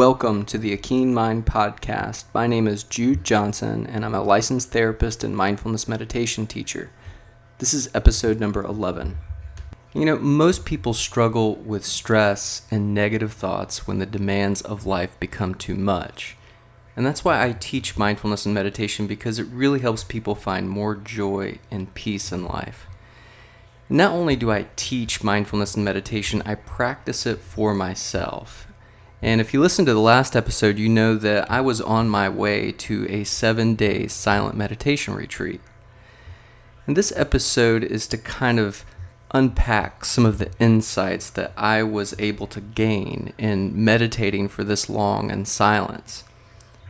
Welcome 0.00 0.46
to 0.46 0.56
the 0.56 0.72
A 0.72 0.78
Keen 0.78 1.12
Mind 1.12 1.44
podcast. 1.44 2.24
My 2.32 2.46
name 2.46 2.66
is 2.66 2.84
Jude 2.84 3.22
Johnson, 3.22 3.86
and 3.86 4.02
I'm 4.02 4.14
a 4.14 4.22
licensed 4.22 4.72
therapist 4.72 5.22
and 5.22 5.36
mindfulness 5.36 5.86
meditation 5.86 6.46
teacher. 6.46 6.90
This 7.58 7.74
is 7.74 7.90
episode 7.94 8.40
number 8.40 8.62
11. 8.62 9.18
You 9.92 10.06
know, 10.06 10.18
most 10.18 10.64
people 10.64 10.94
struggle 10.94 11.56
with 11.56 11.84
stress 11.84 12.62
and 12.70 12.94
negative 12.94 13.34
thoughts 13.34 13.86
when 13.86 13.98
the 13.98 14.06
demands 14.06 14.62
of 14.62 14.86
life 14.86 15.20
become 15.20 15.54
too 15.54 15.74
much. 15.74 16.34
And 16.96 17.04
that's 17.04 17.22
why 17.22 17.44
I 17.44 17.52
teach 17.52 17.98
mindfulness 17.98 18.46
and 18.46 18.54
meditation 18.54 19.06
because 19.06 19.38
it 19.38 19.48
really 19.48 19.80
helps 19.80 20.02
people 20.02 20.34
find 20.34 20.70
more 20.70 20.94
joy 20.94 21.58
and 21.70 21.92
peace 21.92 22.32
in 22.32 22.46
life. 22.46 22.86
Not 23.90 24.12
only 24.12 24.34
do 24.34 24.50
I 24.50 24.68
teach 24.76 25.22
mindfulness 25.22 25.74
and 25.74 25.84
meditation, 25.84 26.42
I 26.46 26.54
practice 26.54 27.26
it 27.26 27.40
for 27.40 27.74
myself. 27.74 28.66
And 29.22 29.40
if 29.40 29.52
you 29.52 29.60
listen 29.60 29.84
to 29.84 29.92
the 29.92 30.00
last 30.00 30.34
episode, 30.34 30.78
you 30.78 30.88
know 30.88 31.14
that 31.16 31.50
I 31.50 31.60
was 31.60 31.80
on 31.80 32.08
my 32.08 32.28
way 32.28 32.72
to 32.72 33.06
a 33.10 33.24
seven 33.24 33.74
day 33.74 34.06
silent 34.06 34.56
meditation 34.56 35.14
retreat. 35.14 35.60
And 36.86 36.96
this 36.96 37.12
episode 37.14 37.84
is 37.84 38.06
to 38.08 38.18
kind 38.18 38.58
of 38.58 38.84
unpack 39.32 40.04
some 40.04 40.26
of 40.26 40.38
the 40.38 40.50
insights 40.58 41.30
that 41.30 41.52
I 41.56 41.82
was 41.82 42.14
able 42.18 42.46
to 42.48 42.60
gain 42.60 43.32
in 43.38 43.84
meditating 43.84 44.48
for 44.48 44.64
this 44.64 44.88
long 44.88 45.30
in 45.30 45.44
silence. 45.44 46.24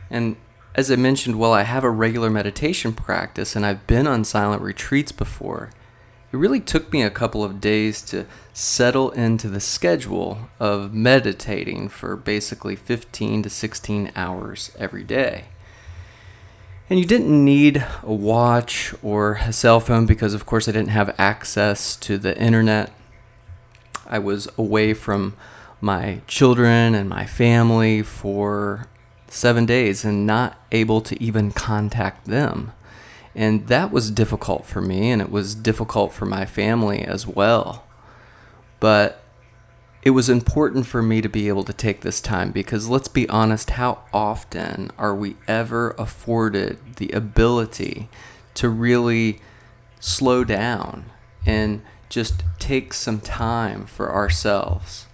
And 0.09 0.37
as 0.73 0.89
I 0.89 0.95
mentioned, 0.95 1.37
while 1.37 1.51
I 1.51 1.63
have 1.63 1.83
a 1.83 1.89
regular 1.89 2.29
meditation 2.29 2.93
practice 2.93 3.55
and 3.55 3.65
I've 3.65 3.85
been 3.87 4.07
on 4.07 4.23
silent 4.23 4.61
retreats 4.61 5.11
before, 5.11 5.71
it 6.31 6.37
really 6.37 6.61
took 6.61 6.93
me 6.93 7.01
a 7.03 7.09
couple 7.09 7.43
of 7.43 7.59
days 7.59 8.01
to 8.03 8.25
settle 8.53 9.11
into 9.11 9.49
the 9.49 9.59
schedule 9.59 10.49
of 10.59 10.93
meditating 10.93 11.89
for 11.89 12.15
basically 12.15 12.75
15 12.75 13.43
to 13.43 13.49
16 13.49 14.11
hours 14.15 14.71
every 14.79 15.03
day. 15.03 15.45
And 16.89 16.99
you 16.99 17.05
didn't 17.05 17.43
need 17.43 17.85
a 18.03 18.13
watch 18.13 18.93
or 19.01 19.39
a 19.43 19.53
cell 19.53 19.79
phone 19.79 20.05
because, 20.05 20.33
of 20.33 20.45
course, 20.45 20.67
I 20.67 20.71
didn't 20.71 20.89
have 20.89 21.15
access 21.17 21.95
to 21.97 22.17
the 22.17 22.37
internet. 22.37 22.91
I 24.05 24.19
was 24.19 24.47
away 24.57 24.93
from 24.93 25.35
my 25.79 26.21
children 26.27 26.93
and 26.93 27.09
my 27.09 27.25
family 27.25 28.03
for 28.03 28.87
seven 29.27 29.65
days 29.65 30.03
and 30.03 30.27
not 30.27 30.57
able 30.71 31.01
to 31.01 31.21
even 31.21 31.51
contact 31.51 32.25
them. 32.25 32.73
And 33.35 33.67
that 33.67 33.91
was 33.91 34.11
difficult 34.11 34.65
for 34.65 34.81
me, 34.81 35.09
and 35.09 35.21
it 35.21 35.31
was 35.31 35.55
difficult 35.55 36.11
for 36.11 36.25
my 36.25 36.45
family 36.45 37.01
as 37.01 37.25
well. 37.25 37.85
But 38.79 39.21
it 40.03 40.11
was 40.11 40.29
important 40.29 40.87
for 40.87 41.01
me 41.03 41.21
to 41.21 41.29
be 41.29 41.47
able 41.47 41.63
to 41.63 41.73
take 41.73 42.01
this 42.01 42.21
time 42.21 42.51
because 42.51 42.89
let's 42.89 43.07
be 43.07 43.29
honest, 43.29 43.71
how 43.71 43.99
often 44.11 44.89
are 44.97 45.15
we 45.15 45.35
ever 45.47 45.91
afforded 45.91 46.95
the 46.95 47.09
ability 47.11 48.09
to 48.55 48.67
really 48.67 49.39
slow 49.99 50.43
down 50.43 51.05
and 51.45 51.81
just 52.09 52.43
take 52.57 52.93
some 52.93 53.21
time 53.21 53.85
for 53.85 54.11
ourselves? 54.11 55.05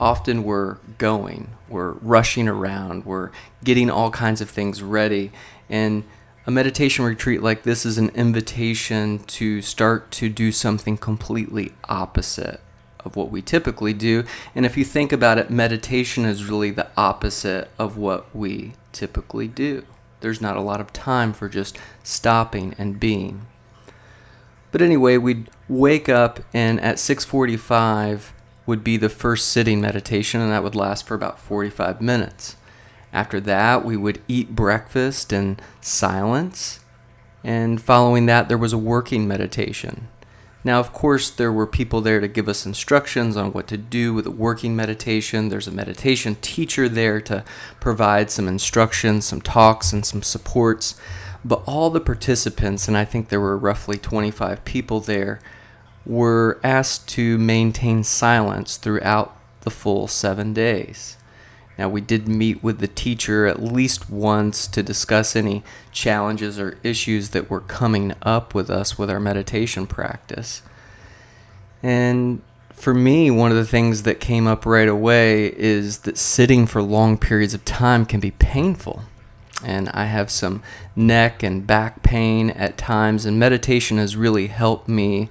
Often 0.00 0.42
we're 0.42 0.78
going, 0.98 1.50
we're 1.68 1.92
rushing 1.92 2.48
around, 2.48 3.06
we're 3.06 3.30
getting 3.62 3.88
all 3.88 4.10
kinds 4.10 4.40
of 4.40 4.50
things 4.50 4.82
ready, 4.82 5.30
and 5.70 6.02
a 6.46 6.50
meditation 6.50 7.04
retreat 7.04 7.42
like 7.42 7.62
this 7.62 7.86
is 7.86 7.98
an 7.98 8.08
invitation 8.10 9.20
to 9.20 9.62
start 9.62 10.10
to 10.10 10.28
do 10.28 10.50
something 10.50 10.96
completely 10.96 11.72
opposite 11.88 12.60
of 13.04 13.16
what 13.16 13.30
we 13.30 13.42
typically 13.42 13.92
do. 13.92 14.24
And 14.54 14.66
if 14.66 14.76
you 14.76 14.84
think 14.84 15.12
about 15.12 15.38
it, 15.38 15.50
meditation 15.50 16.24
is 16.24 16.44
really 16.48 16.70
the 16.70 16.88
opposite 16.96 17.70
of 17.78 17.96
what 17.96 18.34
we 18.34 18.72
typically 18.92 19.48
do. 19.48 19.84
There's 20.20 20.40
not 20.40 20.56
a 20.56 20.62
lot 20.62 20.80
of 20.80 20.92
time 20.92 21.32
for 21.32 21.48
just 21.48 21.78
stopping 22.02 22.74
and 22.78 22.98
being. 22.98 23.46
But 24.70 24.82
anyway, 24.82 25.18
we'd 25.18 25.48
wake 25.68 26.08
up 26.08 26.40
and 26.54 26.80
at 26.80 26.98
6:45 26.98 28.32
would 28.64 28.84
be 28.84 28.96
the 28.96 29.08
first 29.08 29.48
sitting 29.48 29.80
meditation 29.80 30.40
and 30.40 30.50
that 30.52 30.62
would 30.62 30.76
last 30.76 31.06
for 31.06 31.14
about 31.14 31.38
45 31.38 32.00
minutes. 32.00 32.56
After 33.12 33.40
that, 33.40 33.84
we 33.84 33.96
would 33.96 34.22
eat 34.26 34.54
breakfast 34.54 35.32
in 35.32 35.58
silence. 35.80 36.80
And 37.44 37.80
following 37.80 38.26
that, 38.26 38.48
there 38.48 38.58
was 38.58 38.72
a 38.72 38.78
working 38.78 39.28
meditation. 39.28 40.08
Now, 40.64 40.78
of 40.78 40.92
course, 40.92 41.28
there 41.28 41.52
were 41.52 41.66
people 41.66 42.00
there 42.00 42.20
to 42.20 42.28
give 42.28 42.48
us 42.48 42.64
instructions 42.64 43.36
on 43.36 43.52
what 43.52 43.66
to 43.66 43.76
do 43.76 44.14
with 44.14 44.26
a 44.26 44.30
working 44.30 44.76
meditation. 44.76 45.48
There's 45.48 45.66
a 45.66 45.72
meditation 45.72 46.36
teacher 46.40 46.88
there 46.88 47.20
to 47.22 47.44
provide 47.80 48.30
some 48.30 48.46
instructions, 48.46 49.24
some 49.24 49.40
talks, 49.40 49.92
and 49.92 50.06
some 50.06 50.22
supports. 50.22 50.94
But 51.44 51.64
all 51.66 51.90
the 51.90 52.00
participants, 52.00 52.86
and 52.86 52.96
I 52.96 53.04
think 53.04 53.28
there 53.28 53.40
were 53.40 53.58
roughly 53.58 53.98
25 53.98 54.64
people 54.64 55.00
there, 55.00 55.40
were 56.06 56.60
asked 56.62 57.08
to 57.08 57.38
maintain 57.38 58.04
silence 58.04 58.76
throughout 58.76 59.36
the 59.62 59.70
full 59.70 60.06
seven 60.06 60.52
days. 60.52 61.16
Now, 61.82 61.88
we 61.88 62.00
did 62.00 62.28
meet 62.28 62.62
with 62.62 62.78
the 62.78 62.86
teacher 62.86 63.44
at 63.48 63.60
least 63.60 64.08
once 64.08 64.68
to 64.68 64.84
discuss 64.84 65.34
any 65.34 65.64
challenges 65.90 66.56
or 66.56 66.78
issues 66.84 67.30
that 67.30 67.50
were 67.50 67.58
coming 67.58 68.14
up 68.22 68.54
with 68.54 68.70
us 68.70 68.96
with 68.96 69.10
our 69.10 69.18
meditation 69.18 69.88
practice. 69.88 70.62
And 71.82 72.40
for 72.70 72.94
me, 72.94 73.32
one 73.32 73.50
of 73.50 73.56
the 73.56 73.66
things 73.66 74.04
that 74.04 74.20
came 74.20 74.46
up 74.46 74.64
right 74.64 74.86
away 74.86 75.46
is 75.56 75.98
that 76.02 76.18
sitting 76.18 76.68
for 76.68 76.80
long 76.80 77.18
periods 77.18 77.52
of 77.52 77.64
time 77.64 78.06
can 78.06 78.20
be 78.20 78.30
painful. 78.30 79.02
And 79.64 79.88
I 79.88 80.04
have 80.04 80.30
some 80.30 80.62
neck 80.94 81.42
and 81.42 81.66
back 81.66 82.04
pain 82.04 82.50
at 82.50 82.78
times, 82.78 83.26
and 83.26 83.40
meditation 83.40 83.98
has 83.98 84.14
really 84.14 84.46
helped 84.46 84.88
me 84.88 85.30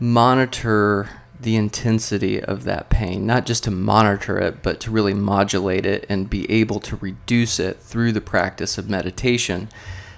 monitor 0.00 1.10
the 1.38 1.56
intensity 1.56 2.42
of 2.42 2.64
that 2.64 2.88
pain, 2.88 3.26
not 3.26 3.46
just 3.46 3.64
to 3.64 3.70
monitor 3.70 4.38
it, 4.38 4.62
but 4.62 4.80
to 4.80 4.90
really 4.90 5.14
modulate 5.14 5.84
it 5.84 6.06
and 6.08 6.30
be 6.30 6.50
able 6.50 6.80
to 6.80 6.96
reduce 6.96 7.58
it 7.58 7.78
through 7.80 8.12
the 8.12 8.20
practice 8.20 8.78
of 8.78 8.88
meditation. 8.88 9.68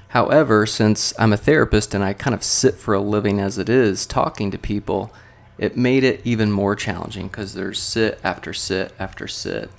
However, 0.09 0.67
since 0.67 1.13
I'm 1.19 1.33
a 1.33 1.37
therapist 1.37 1.95
and 1.95 2.05
I 2.05 2.13
kind 2.13 2.35
of 2.35 2.45
sit 2.45 2.75
for 2.75 2.95
a 2.95 3.01
living 3.01 3.41
as 3.41 3.59
it 3.59 3.69
is, 3.69 4.07
talking 4.07 4.51
to 4.51 4.59
people, 4.59 5.13
it 5.59 5.77
made 5.77 6.05
it 6.05 6.21
even 6.25 6.53
more 6.53 6.77
challenging 6.77 7.29
because 7.29 7.55
there's 7.55 7.79
sit 7.79 8.21
after 8.23 8.53
sit 8.53 8.93
after 8.99 9.27
sit 9.27 9.71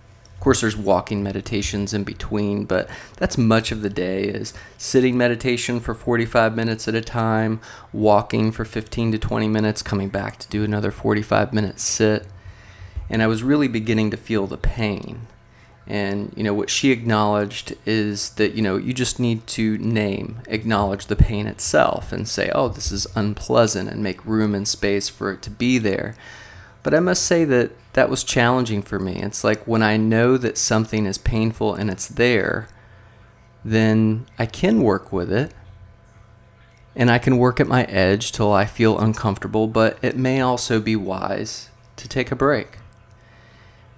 course, 0.47 0.61
there's 0.61 0.77
walking 0.77 1.21
meditations 1.21 1.93
in 1.93 2.05
between, 2.05 2.63
but 2.63 2.89
that's 3.17 3.37
much 3.37 3.73
of 3.73 3.81
the 3.81 3.89
day 3.89 4.23
is 4.23 4.53
sitting 4.77 5.17
meditation 5.17 5.81
for 5.81 5.93
45 5.93 6.55
minutes 6.55 6.87
at 6.87 6.95
a 6.95 7.01
time, 7.01 7.59
walking 7.91 8.53
for 8.53 8.63
15 8.63 9.11
to 9.11 9.17
20 9.17 9.49
minutes, 9.49 9.81
coming 9.81 10.07
back 10.07 10.39
to 10.39 10.47
do 10.47 10.63
another 10.63 10.89
45 10.89 11.51
minute 11.51 11.81
sit. 11.81 12.27
And 13.09 13.21
I 13.21 13.27
was 13.27 13.43
really 13.43 13.67
beginning 13.67 14.09
to 14.11 14.15
feel 14.15 14.47
the 14.47 14.55
pain. 14.55 15.27
And, 15.85 16.31
you 16.37 16.43
know, 16.43 16.53
what 16.53 16.69
she 16.69 16.91
acknowledged 16.91 17.75
is 17.85 18.29
that, 18.35 18.53
you 18.53 18.61
know, 18.61 18.77
you 18.77 18.93
just 18.93 19.19
need 19.19 19.47
to 19.47 19.77
name, 19.79 20.43
acknowledge 20.47 21.07
the 21.07 21.17
pain 21.17 21.45
itself 21.45 22.13
and 22.13 22.25
say, 22.25 22.49
oh, 22.55 22.69
this 22.69 22.89
is 22.89 23.05
unpleasant 23.15 23.89
and 23.89 24.01
make 24.01 24.25
room 24.25 24.55
and 24.55 24.65
space 24.65 25.09
for 25.09 25.29
it 25.29 25.41
to 25.41 25.49
be 25.49 25.77
there. 25.77 26.15
But 26.83 26.93
I 26.93 27.01
must 27.01 27.23
say 27.23 27.43
that 27.43 27.71
that 27.97 28.11
was 28.11 28.23
challenging 28.23 28.83
for 28.83 28.99
me. 28.99 29.15
It's 29.15 29.43
like 29.43 29.65
when 29.65 29.81
I 29.81 29.97
know 29.97 30.37
that 30.37 30.55
something 30.55 31.07
is 31.07 31.17
painful 31.17 31.73
and 31.73 31.89
it's 31.89 32.07
there, 32.07 32.67
then 33.65 34.27
I 34.37 34.45
can 34.45 34.83
work 34.83 35.11
with 35.11 35.33
it 35.33 35.51
and 36.95 37.09
I 37.09 37.17
can 37.17 37.39
work 37.39 37.59
at 37.59 37.67
my 37.67 37.85
edge 37.85 38.31
till 38.31 38.53
I 38.53 38.65
feel 38.65 38.99
uncomfortable, 38.99 39.65
but 39.65 39.97
it 40.03 40.15
may 40.15 40.41
also 40.41 40.79
be 40.79 40.95
wise 40.95 41.71
to 41.95 42.07
take 42.07 42.31
a 42.31 42.35
break. 42.35 42.77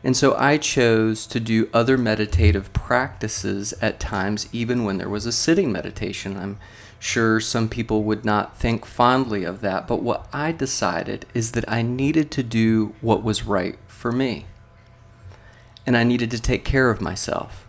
And 0.02 0.16
so 0.16 0.34
I 0.38 0.58
chose 0.58 1.28
to 1.28 1.42
do 1.42 1.70
other 1.74 1.98
meditative 1.98 2.72
practices 2.72 3.74
at 3.82 4.00
times, 4.00 4.48
even 4.54 4.86
when 4.86 4.98
there 4.98 5.10
was 5.10 5.26
a 5.26 5.34
sitting 5.34 5.74
meditation. 5.74 6.38
I'm 6.38 6.58
sure 7.00 7.42
some 7.42 7.68
people 7.68 8.04
would 8.04 8.24
not 8.24 8.58
think 8.58 8.86
fondly 8.86 9.44
of 9.44 9.60
that, 9.60 9.88
but 9.88 10.02
what 10.02 10.30
I 10.32 10.54
decided 10.54 11.26
is 11.34 11.52
that 11.52 11.70
I 11.70 11.82
needed 11.82 12.32
to 12.32 12.44
do 12.44 12.96
what 13.02 13.24
was 13.24 13.44
right 13.44 13.78
for 14.00 14.14
me. 14.14 14.46
And 15.86 15.98
I 15.98 16.06
needed 16.06 16.32
to 16.32 16.42
take 16.42 16.64
care 16.64 16.90
of 16.90 17.02
myself. 17.02 17.68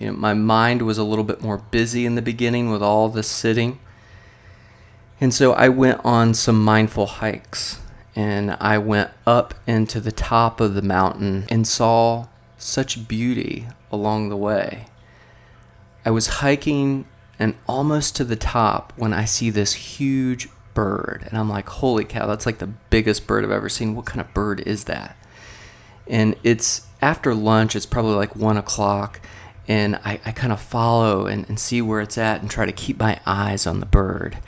You 0.00 0.08
know, 0.08 0.12
my 0.14 0.34
mind 0.34 0.82
was 0.82 0.98
a 0.98 1.04
little 1.04 1.24
bit 1.24 1.40
more 1.40 1.58
busy 1.58 2.04
in 2.04 2.16
the 2.16 2.22
beginning 2.22 2.68
with 2.68 2.82
all 2.82 3.08
this 3.08 3.28
sitting. 3.28 3.78
And 5.20 5.32
so 5.32 5.52
I 5.52 5.68
went 5.68 6.00
on 6.04 6.34
some 6.34 6.62
mindful 6.64 7.06
hikes 7.06 7.80
and 8.16 8.56
I 8.60 8.78
went 8.78 9.10
up 9.24 9.54
into 9.68 10.00
the 10.00 10.10
top 10.10 10.60
of 10.60 10.74
the 10.74 10.82
mountain 10.82 11.46
and 11.48 11.66
saw 11.66 12.26
such 12.58 13.06
beauty 13.06 13.68
along 13.92 14.28
the 14.28 14.36
way. 14.36 14.86
I 16.04 16.10
was 16.10 16.26
hiking 16.26 17.06
and 17.38 17.54
almost 17.68 18.16
to 18.16 18.24
the 18.24 18.36
top 18.36 18.92
when 18.96 19.12
I 19.12 19.24
see 19.24 19.50
this 19.50 19.74
huge 19.74 20.48
bird. 20.74 21.24
And 21.28 21.38
I'm 21.38 21.48
like, 21.48 21.68
holy 21.68 22.04
cow, 22.04 22.26
that's 22.26 22.46
like 22.46 22.58
the 22.58 22.66
biggest 22.66 23.26
bird 23.26 23.44
I've 23.44 23.50
ever 23.50 23.68
seen. 23.68 23.94
What 23.94 24.06
kind 24.06 24.20
of 24.20 24.34
bird 24.34 24.60
is 24.60 24.84
that? 24.84 25.15
And 26.06 26.36
it's 26.42 26.86
after 27.02 27.34
lunch, 27.34 27.76
it's 27.76 27.86
probably 27.86 28.14
like 28.14 28.36
one 28.36 28.56
o'clock, 28.56 29.20
and 29.68 29.96
I, 29.96 30.20
I 30.24 30.32
kind 30.32 30.52
of 30.52 30.60
follow 30.60 31.26
and, 31.26 31.48
and 31.48 31.58
see 31.58 31.82
where 31.82 32.00
it's 32.00 32.18
at 32.18 32.40
and 32.40 32.50
try 32.50 32.66
to 32.66 32.72
keep 32.72 32.98
my 32.98 33.20
eyes 33.26 33.66
on 33.66 33.80
the 33.80 33.86
bird. 33.86 34.38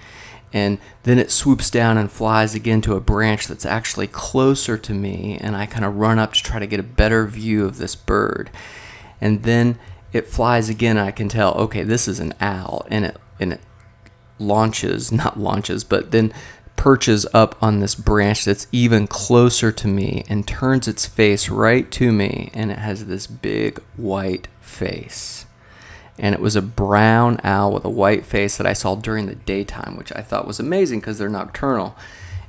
And 0.52 0.78
then 1.02 1.18
it 1.18 1.30
swoops 1.30 1.70
down 1.70 1.98
and 1.98 2.10
flies 2.10 2.54
again 2.54 2.80
to 2.82 2.94
a 2.94 3.00
branch 3.00 3.46
that's 3.48 3.66
actually 3.66 4.06
closer 4.06 4.78
to 4.78 4.94
me, 4.94 5.36
and 5.40 5.56
I 5.56 5.66
kind 5.66 5.84
of 5.84 5.96
run 5.96 6.18
up 6.18 6.32
to 6.34 6.42
try 6.42 6.58
to 6.58 6.66
get 6.66 6.80
a 6.80 6.84
better 6.84 7.26
view 7.26 7.64
of 7.64 7.78
this 7.78 7.94
bird. 7.94 8.50
And 9.20 9.42
then 9.42 9.78
it 10.12 10.28
flies 10.28 10.68
again, 10.70 10.96
I 10.96 11.10
can 11.10 11.28
tell, 11.28 11.52
okay, 11.54 11.82
this 11.82 12.08
is 12.08 12.18
an 12.18 12.32
owl, 12.40 12.86
and 12.90 13.04
it 13.04 13.16
and 13.40 13.52
it 13.52 13.60
launches, 14.38 15.12
not 15.12 15.38
launches, 15.38 15.84
but 15.84 16.12
then 16.12 16.32
perches 16.78 17.26
up 17.34 17.60
on 17.60 17.80
this 17.80 17.94
branch 17.94 18.46
that's 18.46 18.68
even 18.72 19.06
closer 19.06 19.70
to 19.72 19.88
me 19.88 20.24
and 20.28 20.48
turns 20.48 20.88
its 20.88 21.04
face 21.04 21.50
right 21.50 21.90
to 21.90 22.12
me, 22.12 22.50
and 22.54 22.70
it 22.70 22.78
has 22.78 23.04
this 23.04 23.26
big 23.26 23.82
white 23.96 24.48
face. 24.62 25.44
And 26.18 26.34
it 26.34 26.40
was 26.40 26.56
a 26.56 26.62
brown 26.62 27.40
owl 27.44 27.72
with 27.72 27.84
a 27.84 27.90
white 27.90 28.24
face 28.24 28.56
that 28.56 28.66
I 28.66 28.72
saw 28.72 28.94
during 28.94 29.26
the 29.26 29.34
daytime, 29.34 29.96
which 29.96 30.12
I 30.14 30.22
thought 30.22 30.46
was 30.46 30.58
amazing 30.60 31.00
because 31.00 31.18
they're 31.18 31.28
nocturnal. 31.28 31.96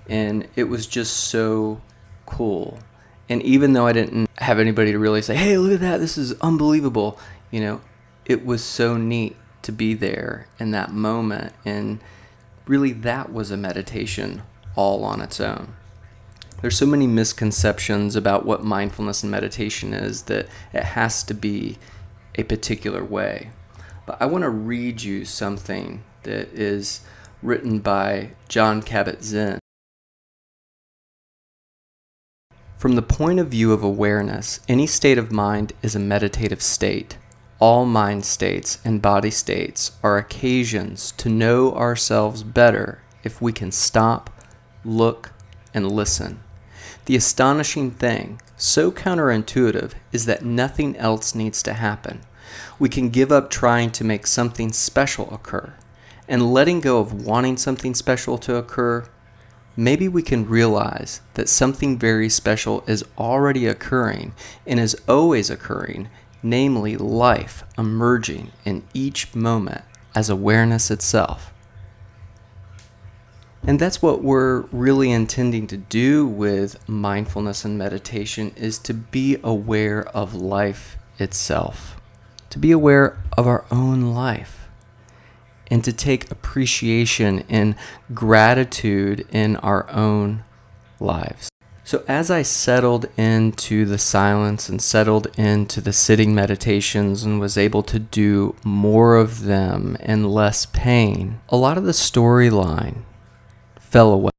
And 0.08 0.48
it 0.56 0.66
was 0.66 0.88
just 0.88 1.18
so 1.18 1.81
cool. 2.26 2.80
And 3.28 3.44
even 3.44 3.74
though 3.74 3.88
I 3.88 3.94
didn't 3.94 4.30
have 4.38 4.60
anybody 4.60 4.92
to 4.92 5.00
really 5.00 5.22
say, 5.22 5.36
hey, 5.36 5.58
look 5.58 5.74
at 5.74 5.81
that, 5.81 6.00
this 6.00 6.18
is 6.18 6.34
unbelievable, 6.40 7.20
you 7.52 7.62
know, 7.62 7.81
it 8.26 8.46
was 8.46 8.64
so 8.64 8.96
neat 8.96 9.36
to 9.64 9.72
be 9.72 9.94
there 9.94 10.48
in 10.60 10.72
that 10.72 10.92
moment. 10.92 11.54
And 11.66 12.00
really, 12.69 12.92
that 12.92 13.33
was 13.33 13.50
a 13.50 13.57
meditation 13.57 14.44
all 14.75 15.04
on 15.04 15.21
its 15.21 15.39
own. 15.42 15.74
There's 16.62 16.77
so 16.77 16.86
many 16.86 17.07
misconceptions 17.07 18.16
about 18.16 18.45
what 18.45 18.63
mindfulness 18.63 19.24
and 19.24 19.31
meditation 19.31 19.92
is 19.92 20.24
that 20.24 20.48
it 20.71 20.83
has 20.83 21.24
to 21.24 21.33
be 21.33 21.80
a 22.36 22.44
particular 22.44 23.04
way. 23.04 23.50
But 24.06 24.21
I 24.21 24.27
want 24.27 24.44
to 24.44 24.50
read 24.50 25.01
you 25.01 25.25
something 25.25 26.04
that 26.24 26.50
is 26.50 27.01
written 27.42 27.80
by 27.80 28.31
Jon 28.48 28.83
Kabat-Zinn. 28.83 29.57
From 32.77 32.95
the 32.95 33.01
point 33.01 33.39
of 33.39 33.48
view 33.48 33.74
of 33.74 33.83
awareness, 33.83 34.60
any 34.68 34.86
state 34.86 35.18
of 35.18 35.31
mind 35.31 35.74
is 35.81 35.95
a 35.95 36.00
meditative 36.00 36.62
state. 36.62 37.18
All 37.59 37.83
mind 37.83 38.23
states 38.23 38.79
and 38.85 39.01
body 39.01 39.31
states 39.31 39.91
are 40.01 40.17
occasions 40.17 41.11
to 41.17 41.27
know 41.27 41.73
ourselves 41.73 42.41
better 42.41 43.01
if 43.21 43.41
we 43.41 43.51
can 43.51 43.73
stop, 43.73 44.29
look, 44.85 45.33
and 45.73 45.91
listen. 45.91 46.39
The 47.03 47.17
astonishing 47.17 47.91
thing, 47.91 48.41
so 48.56 48.94
counterintuitive, 48.94 49.91
is 50.13 50.25
that 50.25 50.45
nothing 50.45 50.95
else 50.95 51.35
needs 51.35 51.61
to 51.63 51.73
happen. 51.73 52.21
We 52.79 52.88
can 52.88 53.09
give 53.09 53.29
up 53.29 53.50
trying 53.50 53.91
to 53.91 54.06
make 54.06 54.25
something 54.25 54.71
special 54.71 55.29
occur. 55.33 55.73
And 56.29 56.53
letting 56.53 56.79
go 56.79 57.00
of 57.00 57.25
wanting 57.25 57.57
something 57.57 57.94
special 57.94 58.38
to 58.38 58.56
occur, 58.56 59.09
maybe 59.75 60.07
we 60.07 60.21
can 60.21 60.47
realize 60.47 61.19
that 61.33 61.50
something 61.50 62.00
very 62.00 62.29
special 62.29 62.85
is 62.88 63.03
already 63.17 63.65
occurring 63.65 64.33
and 64.65 64.79
is 64.79 64.95
always 65.09 65.50
occurring, 65.50 66.07
namely 66.41 66.97
life 66.97 67.63
emerging 67.77 68.51
in 68.65 68.83
each 68.94 69.36
moment 69.36 69.83
as 70.15 70.30
awareness 70.30 70.89
itself. 70.89 71.53
And 73.63 73.80
that's 73.80 74.01
what 74.01 74.24
we're 74.24 74.62
really 74.71 75.12
intending 75.12 75.68
to 75.68 75.77
do 75.77 76.25
with 76.25 76.88
mindfulness 76.88 77.65
and 77.65 77.77
meditation 77.77 78.53
is 78.56 78.80
to 78.80 78.94
be 78.94 79.38
aware 79.44 80.07
of 80.09 80.33
life 80.33 80.97
itself, 81.19 82.00
to 82.50 82.57
be 82.57 82.71
aware 82.71 83.21
of 83.38 83.47
our 83.47 83.65
own 83.69 84.13
life, 84.13 84.69
and 85.69 85.83
to 85.83 85.94
take 85.94 86.31
appreciation 86.31 87.44
and 87.50 87.75
gratitude 88.13 89.27
in 89.31 89.57
our 89.57 89.89
own 89.92 90.44
lives. 91.00 91.50
So, 91.89 92.03
as 92.07 92.30
I 92.30 92.44
settled 92.44 93.07
into 93.18 93.83
the 93.83 93.97
silence 93.97 94.69
and 94.69 94.80
settled 94.80 95.25
into 95.39 95.81
the 95.81 95.91
sitting 95.91 96.36
meditations 96.36 97.24
and 97.24 97.39
was 97.39 97.57
able 97.57 97.81
to 97.81 97.97
do 97.97 98.56
more 98.63 99.15
of 99.15 99.45
them 99.45 99.97
and 100.00 100.31
less 100.31 100.68
pain, 100.68 101.39
a 101.50 101.57
lot 101.57 101.80
of 101.80 101.86
the 101.86 101.91
storyline 101.91 103.06
fell 103.80 104.13
away. 104.13 104.30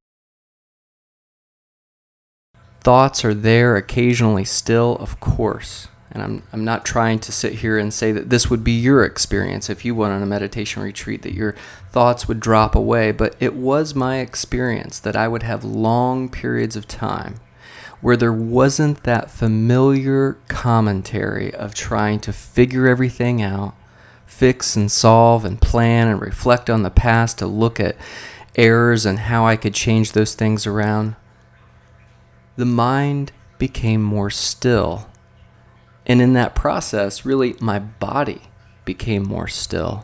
Thoughts 2.79 3.25
are 3.25 3.33
there 3.33 3.75
occasionally 3.75 4.45
still, 4.45 4.95
of 5.01 5.19
course. 5.19 5.89
And 6.11 6.21
I'm, 6.21 6.43
I'm 6.51 6.65
not 6.65 6.83
trying 6.83 7.19
to 7.19 7.31
sit 7.31 7.53
here 7.53 7.77
and 7.77 7.93
say 7.93 8.11
that 8.11 8.29
this 8.29 8.49
would 8.49 8.63
be 8.63 8.73
your 8.73 9.05
experience 9.05 9.69
if 9.69 9.85
you 9.85 9.95
went 9.95 10.13
on 10.13 10.21
a 10.21 10.25
meditation 10.25 10.83
retreat, 10.83 11.21
that 11.21 11.33
your 11.33 11.55
thoughts 11.89 12.27
would 12.27 12.39
drop 12.41 12.75
away. 12.75 13.11
But 13.11 13.35
it 13.39 13.55
was 13.55 13.95
my 13.95 14.17
experience 14.17 14.99
that 14.99 15.15
I 15.15 15.29
would 15.29 15.43
have 15.43 15.63
long 15.63 16.27
periods 16.27 16.75
of 16.75 16.87
time 16.87 17.35
where 18.01 18.17
there 18.17 18.33
wasn't 18.33 19.03
that 19.03 19.29
familiar 19.29 20.33
commentary 20.47 21.53
of 21.53 21.73
trying 21.73 22.19
to 22.19 22.33
figure 22.33 22.87
everything 22.87 23.41
out, 23.41 23.75
fix 24.25 24.75
and 24.75 24.91
solve 24.91 25.45
and 25.45 25.61
plan 25.61 26.07
and 26.07 26.19
reflect 26.19 26.69
on 26.69 26.81
the 26.81 26.89
past 26.89 27.37
to 27.37 27.45
look 27.45 27.79
at 27.79 27.95
errors 28.55 29.05
and 29.05 29.19
how 29.19 29.45
I 29.45 29.55
could 29.55 29.75
change 29.75 30.11
those 30.11 30.33
things 30.33 30.65
around. 30.65 31.15
The 32.57 32.65
mind 32.65 33.31
became 33.59 34.01
more 34.01 34.31
still 34.31 35.07
and 36.11 36.21
in 36.21 36.33
that 36.33 36.55
process, 36.55 37.23
really, 37.23 37.55
my 37.61 37.79
body 37.79 38.41
became 38.83 39.23
more 39.23 39.47
still. 39.47 40.03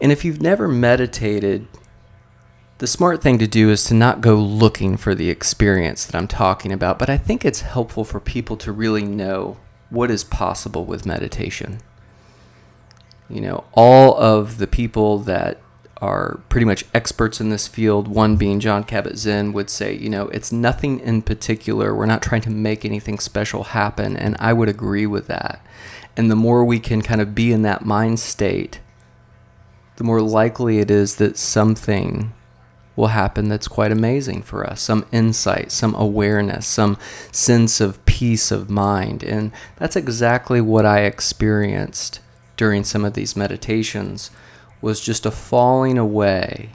And 0.00 0.10
if 0.10 0.24
you've 0.24 0.40
never 0.40 0.66
meditated, 0.66 1.68
the 2.78 2.86
smart 2.86 3.20
thing 3.20 3.38
to 3.38 3.46
do 3.46 3.68
is 3.68 3.84
to 3.84 3.92
not 3.92 4.22
go 4.22 4.36
looking 4.36 4.96
for 4.96 5.14
the 5.14 5.28
experience 5.28 6.06
that 6.06 6.16
I'm 6.16 6.26
talking 6.26 6.72
about, 6.72 6.98
but 6.98 7.10
I 7.10 7.18
think 7.18 7.44
it's 7.44 7.60
helpful 7.60 8.02
for 8.02 8.18
people 8.18 8.56
to 8.56 8.72
really 8.72 9.04
know 9.04 9.58
what 9.90 10.10
is 10.10 10.24
possible 10.24 10.86
with 10.86 11.04
meditation. 11.04 11.80
You 13.28 13.42
know, 13.42 13.64
all 13.74 14.18
of 14.18 14.56
the 14.56 14.66
people 14.66 15.18
that 15.18 15.60
are 16.00 16.40
pretty 16.48 16.64
much 16.64 16.84
experts 16.94 17.40
in 17.40 17.50
this 17.50 17.68
field, 17.68 18.08
one 18.08 18.36
being 18.36 18.58
Jon 18.58 18.84
Kabat-Zinn, 18.84 19.52
would 19.52 19.68
say, 19.68 19.94
you 19.94 20.08
know, 20.08 20.28
it's 20.28 20.50
nothing 20.50 20.98
in 21.00 21.22
particular. 21.22 21.94
We're 21.94 22.06
not 22.06 22.22
trying 22.22 22.40
to 22.42 22.50
make 22.50 22.84
anything 22.84 23.18
special 23.18 23.64
happen. 23.64 24.16
And 24.16 24.36
I 24.38 24.52
would 24.52 24.68
agree 24.68 25.06
with 25.06 25.26
that. 25.26 25.64
And 26.16 26.30
the 26.30 26.36
more 26.36 26.64
we 26.64 26.80
can 26.80 27.02
kind 27.02 27.20
of 27.20 27.34
be 27.34 27.52
in 27.52 27.62
that 27.62 27.84
mind 27.84 28.18
state, 28.18 28.80
the 29.96 30.04
more 30.04 30.22
likely 30.22 30.78
it 30.78 30.90
is 30.90 31.16
that 31.16 31.36
something 31.36 32.32
will 32.96 33.08
happen 33.08 33.48
that's 33.48 33.68
quite 33.68 33.92
amazing 33.92 34.42
for 34.42 34.66
us 34.66 34.80
some 34.80 35.06
insight, 35.12 35.70
some 35.70 35.94
awareness, 35.94 36.66
some 36.66 36.98
sense 37.30 37.80
of 37.80 38.04
peace 38.06 38.50
of 38.50 38.68
mind. 38.68 39.22
And 39.22 39.52
that's 39.76 39.96
exactly 39.96 40.60
what 40.60 40.84
I 40.84 41.00
experienced 41.00 42.20
during 42.56 42.84
some 42.84 43.04
of 43.04 43.14
these 43.14 43.36
meditations 43.36 44.30
was 44.80 45.00
just 45.00 45.26
a 45.26 45.30
falling 45.30 45.98
away 45.98 46.70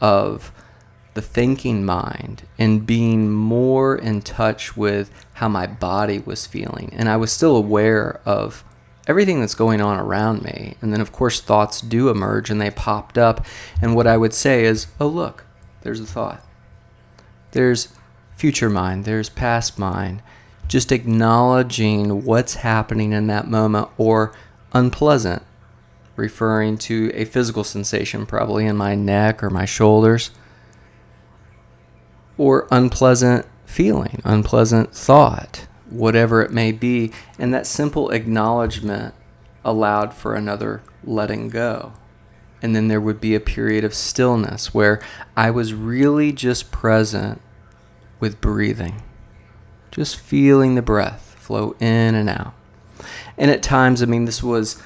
of 0.00 0.52
the 1.14 1.22
thinking 1.22 1.84
mind 1.84 2.42
and 2.58 2.86
being 2.86 3.30
more 3.30 3.96
in 3.96 4.22
touch 4.22 4.76
with 4.76 5.10
how 5.34 5.48
my 5.48 5.66
body 5.66 6.18
was 6.18 6.46
feeling. 6.46 6.92
And 6.96 7.08
I 7.08 7.16
was 7.16 7.32
still 7.32 7.56
aware 7.56 8.20
of 8.24 8.64
everything 9.06 9.40
that's 9.40 9.54
going 9.54 9.80
on 9.80 9.98
around 9.98 10.42
me. 10.42 10.76
And 10.80 10.92
then, 10.92 11.00
of 11.00 11.12
course, 11.12 11.40
thoughts 11.40 11.80
do 11.80 12.08
emerge 12.08 12.50
and 12.50 12.60
they 12.60 12.70
popped 12.70 13.18
up. 13.18 13.44
And 13.80 13.94
what 13.94 14.06
I 14.06 14.16
would 14.16 14.32
say 14.32 14.64
is, 14.64 14.86
oh, 15.00 15.06
look, 15.06 15.44
there's 15.82 16.00
a 16.00 16.06
thought. 16.06 16.44
There's 17.50 17.88
future 18.36 18.70
mind, 18.70 19.04
there's 19.04 19.28
past 19.28 19.78
mind. 19.78 20.22
Just 20.68 20.90
acknowledging 20.90 22.24
what's 22.24 22.56
happening 22.56 23.12
in 23.12 23.26
that 23.26 23.48
moment 23.48 23.88
or 23.98 24.32
unpleasant 24.72 25.42
referring 26.22 26.78
to 26.78 27.10
a 27.14 27.24
physical 27.24 27.64
sensation, 27.64 28.24
probably 28.24 28.64
in 28.64 28.76
my 28.76 28.94
neck 28.94 29.42
or 29.42 29.50
my 29.50 29.64
shoulders, 29.64 30.30
or 32.38 32.68
unpleasant 32.70 33.44
feeling, 33.66 34.22
unpleasant 34.24 34.94
thought, 34.94 35.66
whatever 35.90 36.40
it 36.40 36.52
may 36.52 36.70
be. 36.70 37.12
And 37.38 37.52
that 37.52 37.66
simple 37.66 38.10
acknowledgement 38.10 39.14
allowed 39.64 40.14
for 40.14 40.34
another 40.34 40.82
letting 41.04 41.48
go. 41.48 41.92
And 42.62 42.76
then 42.76 42.86
there 42.86 43.00
would 43.00 43.20
be 43.20 43.34
a 43.34 43.40
period 43.40 43.82
of 43.82 43.92
stillness 43.92 44.72
where 44.72 45.00
I 45.36 45.50
was 45.50 45.74
really 45.74 46.32
just 46.32 46.70
present 46.70 47.40
with 48.20 48.40
breathing, 48.40 49.02
just 49.90 50.16
feeling 50.16 50.76
the 50.76 50.82
breath 50.82 51.34
flow 51.40 51.74
in 51.80 52.14
and 52.14 52.28
out. 52.28 52.54
And 53.36 53.50
at 53.50 53.64
times, 53.64 54.00
I 54.00 54.06
mean, 54.06 54.26
this 54.26 54.44
was 54.44 54.80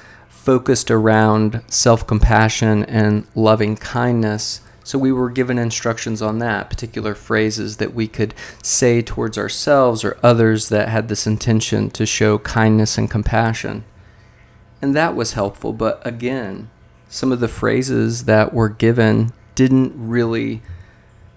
focused 0.47 0.89
around 0.89 1.61
self 1.67 2.07
compassion 2.07 2.85
and 2.85 3.27
loving 3.35 3.75
kindness 3.75 4.61
So 4.81 4.97
we 4.97 5.11
were 5.11 5.29
given 5.29 5.59
instructions 5.59 6.21
on 6.21 6.39
that, 6.39 6.69
particular 6.69 7.15
phrases 7.15 7.75
that 7.75 7.93
we 7.93 8.07
could 8.07 8.33
say 8.63 9.01
towards 9.01 9.37
ourselves 9.37 10.05
or 10.05 10.17
others 10.23 10.69
that 10.69 10.87
had 10.87 11.09
this 11.09 11.27
intention 11.27 11.89
to 11.89 12.05
show 12.05 12.37
kindness 12.37 12.97
and 12.97 13.11
compassion. 13.11 13.83
And 14.81 14.95
that 14.95 15.17
was 15.17 15.33
helpful, 15.33 15.73
but 15.73 16.01
again, 16.07 16.69
some 17.09 17.33
of 17.33 17.41
the 17.41 17.49
phrases 17.49 18.23
that 18.23 18.53
were 18.53 18.69
given 18.69 19.33
didn't 19.53 19.91
really 19.97 20.61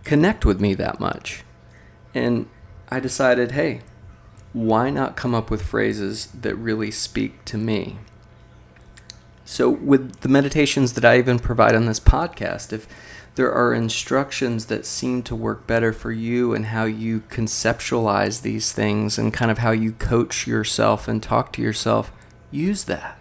connect 0.05 0.45
with 0.45 0.61
me 0.61 0.73
that 0.75 1.01
much. 1.01 1.43
And 2.15 2.49
I 2.89 3.01
decided, 3.01 3.51
hey, 3.51 3.81
why 4.53 4.89
not 4.89 5.17
come 5.17 5.35
up 5.35 5.51
with 5.51 5.63
phrases 5.63 6.27
that 6.27 6.55
really 6.55 6.93
speak 6.93 7.45
to 7.47 7.59
me? 7.59 7.99
So, 9.51 9.69
with 9.69 10.21
the 10.21 10.29
meditations 10.29 10.93
that 10.93 11.05
I 11.05 11.19
even 11.19 11.41
provide 11.41 11.75
on 11.75 11.87
this 11.87 11.99
podcast, 11.99 12.73
if 12.73 12.87
there 13.35 13.53
are 13.53 13.75
instructions 13.75 14.67
that 14.67 14.87
seem 14.87 15.25
to 15.25 15.35
work 15.35 15.67
better 15.67 15.93
for 15.93 16.13
you 16.13 16.55
and 16.55 16.67
how 16.67 16.85
you 16.85 17.23
conceptualize 17.23 18.43
these 18.43 18.71
things 18.71 19.19
and 19.19 19.35
kind 19.35 19.51
of 19.51 19.59
how 19.59 19.73
you 19.73 19.91
coach 19.91 20.47
yourself 20.47 21.09
and 21.09 21.21
talk 21.21 21.53
to 21.55 21.63
yourself, 21.63 22.13
use 22.53 22.85
that. 22.85 23.19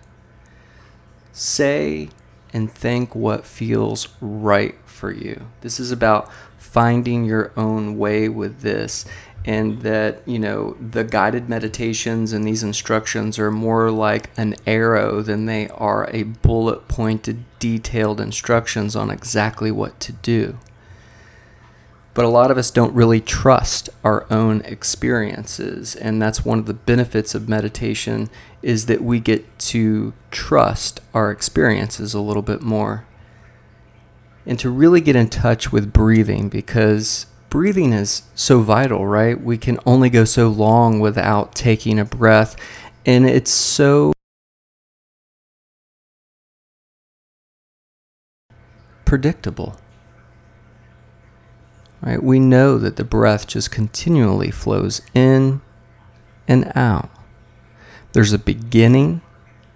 Say 1.31 2.09
and 2.53 2.71
think 2.71 3.15
what 3.15 3.43
feels 3.43 4.09
right 4.21 4.75
for 4.85 5.11
you. 5.11 5.47
This 5.61 5.79
is 5.79 5.91
about 5.91 6.29
finding 6.59 7.25
your 7.25 7.51
own 7.57 7.97
way 7.97 8.29
with 8.29 8.61
this 8.61 9.03
and 9.45 9.81
that 9.81 10.21
you 10.27 10.37
know 10.37 10.75
the 10.79 11.03
guided 11.03 11.47
meditations 11.49 12.33
and 12.33 12.45
these 12.45 12.63
instructions 12.63 13.39
are 13.39 13.51
more 13.51 13.89
like 13.89 14.29
an 14.37 14.55
arrow 14.67 15.21
than 15.21 15.45
they 15.45 15.67
are 15.69 16.09
a 16.11 16.23
bullet 16.23 16.87
pointed 16.87 17.43
detailed 17.59 18.19
instructions 18.19 18.95
on 18.95 19.09
exactly 19.09 19.71
what 19.71 19.99
to 19.99 20.11
do. 20.11 20.57
But 22.13 22.25
a 22.25 22.29
lot 22.29 22.51
of 22.51 22.57
us 22.57 22.69
don't 22.69 22.93
really 22.93 23.21
trust 23.21 23.89
our 24.03 24.25
own 24.29 24.61
experiences 24.61 25.95
and 25.95 26.21
that's 26.21 26.43
one 26.43 26.59
of 26.59 26.65
the 26.65 26.73
benefits 26.73 27.33
of 27.33 27.47
meditation 27.47 28.29
is 28.61 28.87
that 28.87 29.01
we 29.01 29.21
get 29.21 29.57
to 29.59 30.13
trust 30.31 30.99
our 31.13 31.31
experiences 31.31 32.13
a 32.13 32.19
little 32.19 32.41
bit 32.41 32.61
more. 32.61 33.05
And 34.45 34.59
to 34.59 34.69
really 34.69 34.99
get 34.99 35.15
in 35.15 35.29
touch 35.29 35.71
with 35.71 35.93
breathing 35.93 36.49
because 36.49 37.27
breathing 37.49 37.93
is 37.93 38.23
so 38.35 38.61
vital, 38.61 39.05
right? 39.05 39.39
We 39.39 39.57
can 39.57 39.79
only 39.85 40.09
go 40.09 40.25
so 40.25 40.47
long 40.47 40.99
without 40.99 41.55
taking 41.55 41.99
a 41.99 42.05
breath. 42.05 42.55
And 43.05 43.25
it's 43.27 43.51
so 43.51 44.13
predictable. 49.05 49.79
Right? 52.01 52.21
We 52.21 52.39
know 52.39 52.77
that 52.77 52.95
the 52.95 53.03
breath 53.03 53.47
just 53.47 53.71
continually 53.71 54.51
flows 54.51 55.01
in 55.13 55.61
and 56.47 56.71
out. 56.75 57.09
There's 58.13 58.33
a 58.33 58.39
beginning, 58.39 59.21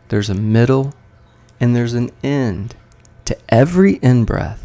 there's 0.09 0.29
a 0.29 0.35
middle, 0.35 0.93
and 1.59 1.75
there's 1.75 1.93
an 1.93 2.11
end 2.23 2.75
to 3.25 3.37
every 3.49 3.93
in 3.95 4.25
breath 4.25 4.63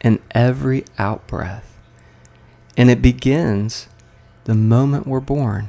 and 0.00 0.18
every 0.32 0.84
out 0.98 1.26
breath. 1.26 1.73
And 2.76 2.90
it 2.90 3.00
begins 3.00 3.88
the 4.44 4.54
moment 4.54 5.06
we're 5.06 5.20
born. 5.20 5.68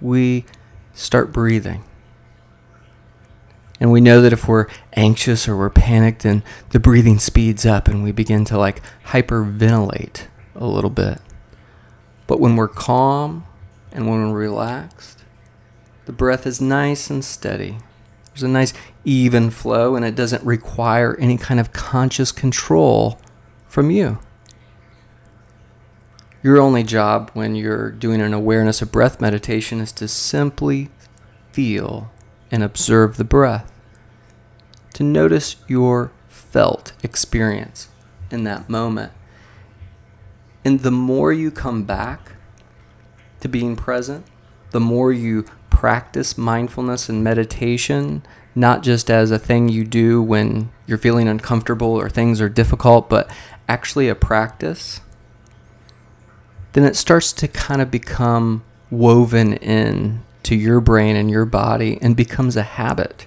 We 0.00 0.44
start 0.92 1.32
breathing. 1.32 1.84
And 3.80 3.90
we 3.90 4.00
know 4.00 4.20
that 4.20 4.32
if 4.32 4.46
we're 4.46 4.66
anxious 4.94 5.48
or 5.48 5.56
we're 5.56 5.70
panicked, 5.70 6.22
then 6.22 6.42
the 6.70 6.80
breathing 6.80 7.18
speeds 7.18 7.66
up 7.66 7.88
and 7.88 8.02
we 8.02 8.12
begin 8.12 8.44
to 8.46 8.58
like 8.58 8.80
hyperventilate 9.06 10.26
a 10.54 10.66
little 10.66 10.90
bit. 10.90 11.20
But 12.26 12.40
when 12.40 12.56
we're 12.56 12.68
calm 12.68 13.44
and 13.92 14.08
when 14.08 14.30
we're 14.30 14.38
relaxed, 14.38 15.24
the 16.06 16.12
breath 16.12 16.46
is 16.46 16.60
nice 16.60 17.10
and 17.10 17.24
steady. 17.24 17.78
There's 18.32 18.42
a 18.42 18.48
nice 18.48 18.72
even 19.04 19.50
flow 19.50 19.96
and 19.96 20.04
it 20.04 20.14
doesn't 20.14 20.44
require 20.44 21.16
any 21.18 21.36
kind 21.36 21.60
of 21.60 21.72
conscious 21.72 22.32
control 22.32 23.20
from 23.66 23.90
you. 23.90 24.18
Your 26.44 26.60
only 26.60 26.82
job 26.82 27.30
when 27.32 27.54
you're 27.54 27.90
doing 27.90 28.20
an 28.20 28.34
awareness 28.34 28.82
of 28.82 28.92
breath 28.92 29.18
meditation 29.18 29.80
is 29.80 29.92
to 29.92 30.06
simply 30.06 30.90
feel 31.52 32.12
and 32.50 32.62
observe 32.62 33.16
the 33.16 33.24
breath, 33.24 33.72
to 34.92 35.02
notice 35.02 35.56
your 35.68 36.12
felt 36.28 36.92
experience 37.02 37.88
in 38.30 38.44
that 38.44 38.68
moment. 38.68 39.12
And 40.66 40.80
the 40.80 40.90
more 40.90 41.32
you 41.32 41.50
come 41.50 41.84
back 41.84 42.32
to 43.40 43.48
being 43.48 43.74
present, 43.74 44.26
the 44.70 44.80
more 44.80 45.12
you 45.12 45.46
practice 45.70 46.36
mindfulness 46.36 47.08
and 47.08 47.24
meditation, 47.24 48.22
not 48.54 48.82
just 48.82 49.10
as 49.10 49.30
a 49.30 49.38
thing 49.38 49.70
you 49.70 49.82
do 49.82 50.20
when 50.20 50.70
you're 50.86 50.98
feeling 50.98 51.26
uncomfortable 51.26 51.98
or 51.98 52.10
things 52.10 52.42
are 52.42 52.50
difficult, 52.50 53.08
but 53.08 53.30
actually 53.66 54.10
a 54.10 54.14
practice 54.14 55.00
then 56.74 56.84
it 56.84 56.96
starts 56.96 57.32
to 57.32 57.48
kind 57.48 57.80
of 57.80 57.90
become 57.90 58.62
woven 58.90 59.54
in 59.54 60.22
to 60.42 60.54
your 60.54 60.80
brain 60.80 61.16
and 61.16 61.30
your 61.30 61.46
body 61.46 61.98
and 62.02 62.16
becomes 62.16 62.56
a 62.56 62.62
habit. 62.62 63.26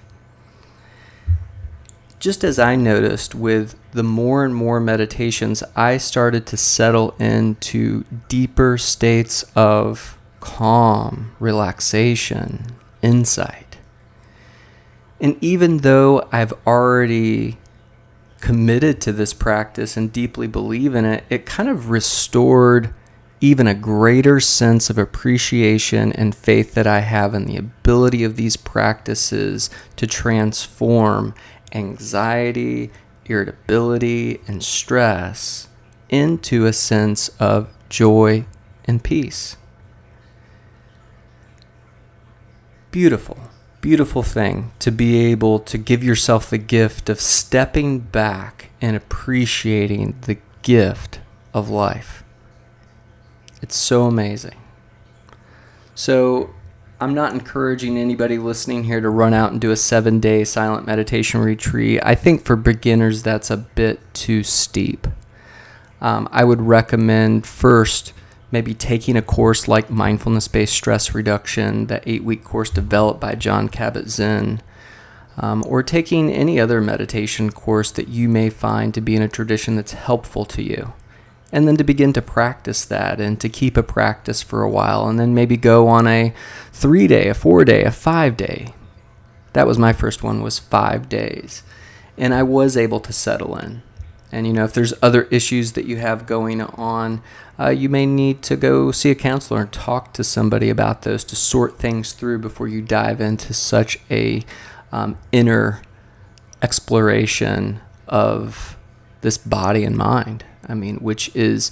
Just 2.20 2.44
as 2.44 2.58
I 2.58 2.76
noticed 2.76 3.34
with 3.34 3.74
the 3.92 4.02
more 4.02 4.44
and 4.44 4.54
more 4.54 4.80
meditations, 4.80 5.62
I 5.74 5.96
started 5.96 6.46
to 6.46 6.56
settle 6.56 7.14
into 7.18 8.04
deeper 8.28 8.76
states 8.76 9.44
of 9.54 10.18
calm, 10.40 11.32
relaxation, 11.40 12.66
insight. 13.02 13.78
And 15.20 15.36
even 15.40 15.78
though 15.78 16.28
I've 16.30 16.52
already 16.66 17.58
committed 18.40 19.00
to 19.00 19.12
this 19.12 19.32
practice 19.32 19.96
and 19.96 20.12
deeply 20.12 20.46
believe 20.46 20.94
in 20.94 21.04
it, 21.04 21.24
it 21.28 21.46
kind 21.46 21.68
of 21.68 21.90
restored 21.90 22.94
even 23.40 23.66
a 23.66 23.74
greater 23.74 24.40
sense 24.40 24.90
of 24.90 24.98
appreciation 24.98 26.12
and 26.12 26.34
faith 26.34 26.74
that 26.74 26.86
I 26.86 27.00
have 27.00 27.34
in 27.34 27.46
the 27.46 27.56
ability 27.56 28.24
of 28.24 28.36
these 28.36 28.56
practices 28.56 29.70
to 29.96 30.06
transform 30.06 31.34
anxiety, 31.72 32.90
irritability, 33.26 34.40
and 34.46 34.62
stress 34.62 35.68
into 36.08 36.66
a 36.66 36.72
sense 36.72 37.28
of 37.40 37.68
joy 37.88 38.44
and 38.84 39.02
peace. 39.02 39.56
Beautiful, 42.90 43.38
beautiful 43.80 44.22
thing 44.22 44.72
to 44.78 44.90
be 44.90 45.26
able 45.26 45.58
to 45.60 45.78
give 45.78 46.02
yourself 46.02 46.48
the 46.48 46.58
gift 46.58 47.08
of 47.08 47.20
stepping 47.20 48.00
back 48.00 48.70
and 48.80 48.96
appreciating 48.96 50.16
the 50.22 50.38
gift 50.62 51.20
of 51.52 51.68
life. 51.68 52.24
It's 53.60 53.76
so 53.76 54.04
amazing. 54.04 54.56
So, 55.94 56.50
I'm 57.00 57.14
not 57.14 57.32
encouraging 57.32 57.96
anybody 57.96 58.38
listening 58.38 58.84
here 58.84 59.00
to 59.00 59.08
run 59.08 59.32
out 59.32 59.52
and 59.52 59.60
do 59.60 59.70
a 59.70 59.76
seven 59.76 60.18
day 60.18 60.42
silent 60.42 60.84
meditation 60.84 61.40
retreat. 61.40 62.00
I 62.02 62.16
think 62.16 62.44
for 62.44 62.56
beginners, 62.56 63.22
that's 63.22 63.50
a 63.50 63.56
bit 63.56 64.00
too 64.14 64.42
steep. 64.42 65.06
Um, 66.00 66.28
I 66.32 66.42
would 66.42 66.60
recommend 66.60 67.46
first 67.46 68.12
maybe 68.50 68.74
taking 68.74 69.16
a 69.16 69.22
course 69.22 69.68
like 69.68 69.90
mindfulness 69.90 70.48
based 70.48 70.74
stress 70.74 71.14
reduction, 71.14 71.86
the 71.86 72.02
eight 72.08 72.24
week 72.24 72.42
course 72.42 72.70
developed 72.70 73.20
by 73.20 73.36
Jon 73.36 73.68
Kabat 73.68 74.08
Zinn, 74.08 74.60
um, 75.36 75.62
or 75.68 75.84
taking 75.84 76.32
any 76.32 76.58
other 76.58 76.80
meditation 76.80 77.52
course 77.52 77.92
that 77.92 78.08
you 78.08 78.28
may 78.28 78.50
find 78.50 78.92
to 78.94 79.00
be 79.00 79.14
in 79.14 79.22
a 79.22 79.28
tradition 79.28 79.76
that's 79.76 79.92
helpful 79.92 80.44
to 80.46 80.62
you 80.64 80.94
and 81.52 81.66
then 81.66 81.76
to 81.76 81.84
begin 81.84 82.12
to 82.12 82.22
practice 82.22 82.84
that 82.84 83.20
and 83.20 83.40
to 83.40 83.48
keep 83.48 83.76
a 83.76 83.82
practice 83.82 84.42
for 84.42 84.62
a 84.62 84.70
while 84.70 85.08
and 85.08 85.18
then 85.18 85.34
maybe 85.34 85.56
go 85.56 85.88
on 85.88 86.06
a 86.06 86.32
three 86.72 87.06
day 87.06 87.28
a 87.28 87.34
four 87.34 87.64
day 87.64 87.84
a 87.84 87.90
five 87.90 88.36
day 88.36 88.74
that 89.52 89.66
was 89.66 89.78
my 89.78 89.92
first 89.92 90.22
one 90.22 90.42
was 90.42 90.58
five 90.58 91.08
days. 91.08 91.62
And 92.16 92.34
i 92.34 92.42
was 92.42 92.76
able 92.76 93.00
to 93.00 93.12
settle 93.12 93.56
in. 93.56 93.82
And 94.30 94.46
you 94.46 94.52
know 94.52 94.64
if 94.64 94.74
there's 94.74 94.94
other 95.00 95.22
issues 95.24 95.72
that 95.72 95.86
you 95.86 95.96
have 95.96 96.26
going 96.26 96.60
on 96.60 97.22
uh, 97.58 97.70
you 97.70 97.88
may 97.88 98.06
need 98.06 98.42
to 98.42 98.56
go 98.56 98.92
see 98.92 99.10
a 99.10 99.16
counselor 99.16 99.62
and 99.62 99.72
talk 99.72 100.12
to 100.12 100.22
somebody 100.22 100.68
about 100.68 101.02
those 101.02 101.24
to 101.24 101.34
sort 101.34 101.78
things 101.78 102.12
through 102.12 102.38
before 102.38 102.68
you 102.68 102.80
dive 102.82 103.20
into 103.20 103.52
such 103.52 103.98
a 104.10 104.44
um, 104.92 105.18
inner 105.32 105.82
exploration 106.62 107.80
of 108.06 108.76
this 109.22 109.38
body 109.38 109.82
and 109.82 109.96
mind 109.96 110.44
I 110.66 110.74
mean, 110.74 110.96
which 110.96 111.34
is 111.34 111.70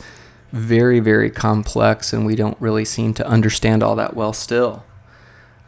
very, 0.52 1.00
very 1.00 1.30
complex, 1.30 2.12
and 2.12 2.24
we 2.24 2.36
don't 2.36 2.56
really 2.60 2.84
seem 2.84 3.14
to 3.14 3.26
understand 3.26 3.82
all 3.82 3.96
that 3.96 4.14
well 4.14 4.32
still. 4.32 4.84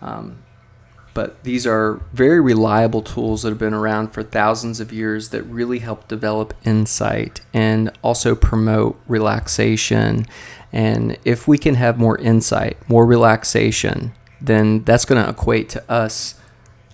Um, 0.01 0.43
but 1.15 1.43
these 1.43 1.67
are 1.67 2.01
very 2.13 2.41
reliable 2.41 3.03
tools 3.03 3.43
that 3.43 3.49
have 3.49 3.59
been 3.59 3.75
around 3.75 4.13
for 4.13 4.23
thousands 4.23 4.79
of 4.79 4.93
years 4.93 5.31
that 5.31 5.43
really 5.43 5.81
help 5.81 6.07
develop 6.07 6.55
insight 6.65 7.41
and 7.53 7.91
also 8.03 8.37
promote 8.37 9.01
relaxation. 9.09 10.27
And 10.73 11.19
if 11.25 11.49
we 11.49 11.59
can 11.59 11.75
have 11.75 11.99
more 11.99 12.17
insight, 12.19 12.77
more 12.89 13.05
relaxation, 13.05 14.13
then 14.41 14.85
that's 14.85 15.05
going 15.05 15.21
to 15.21 15.29
equate 15.29 15.69
to 15.71 15.91
us 15.91 16.38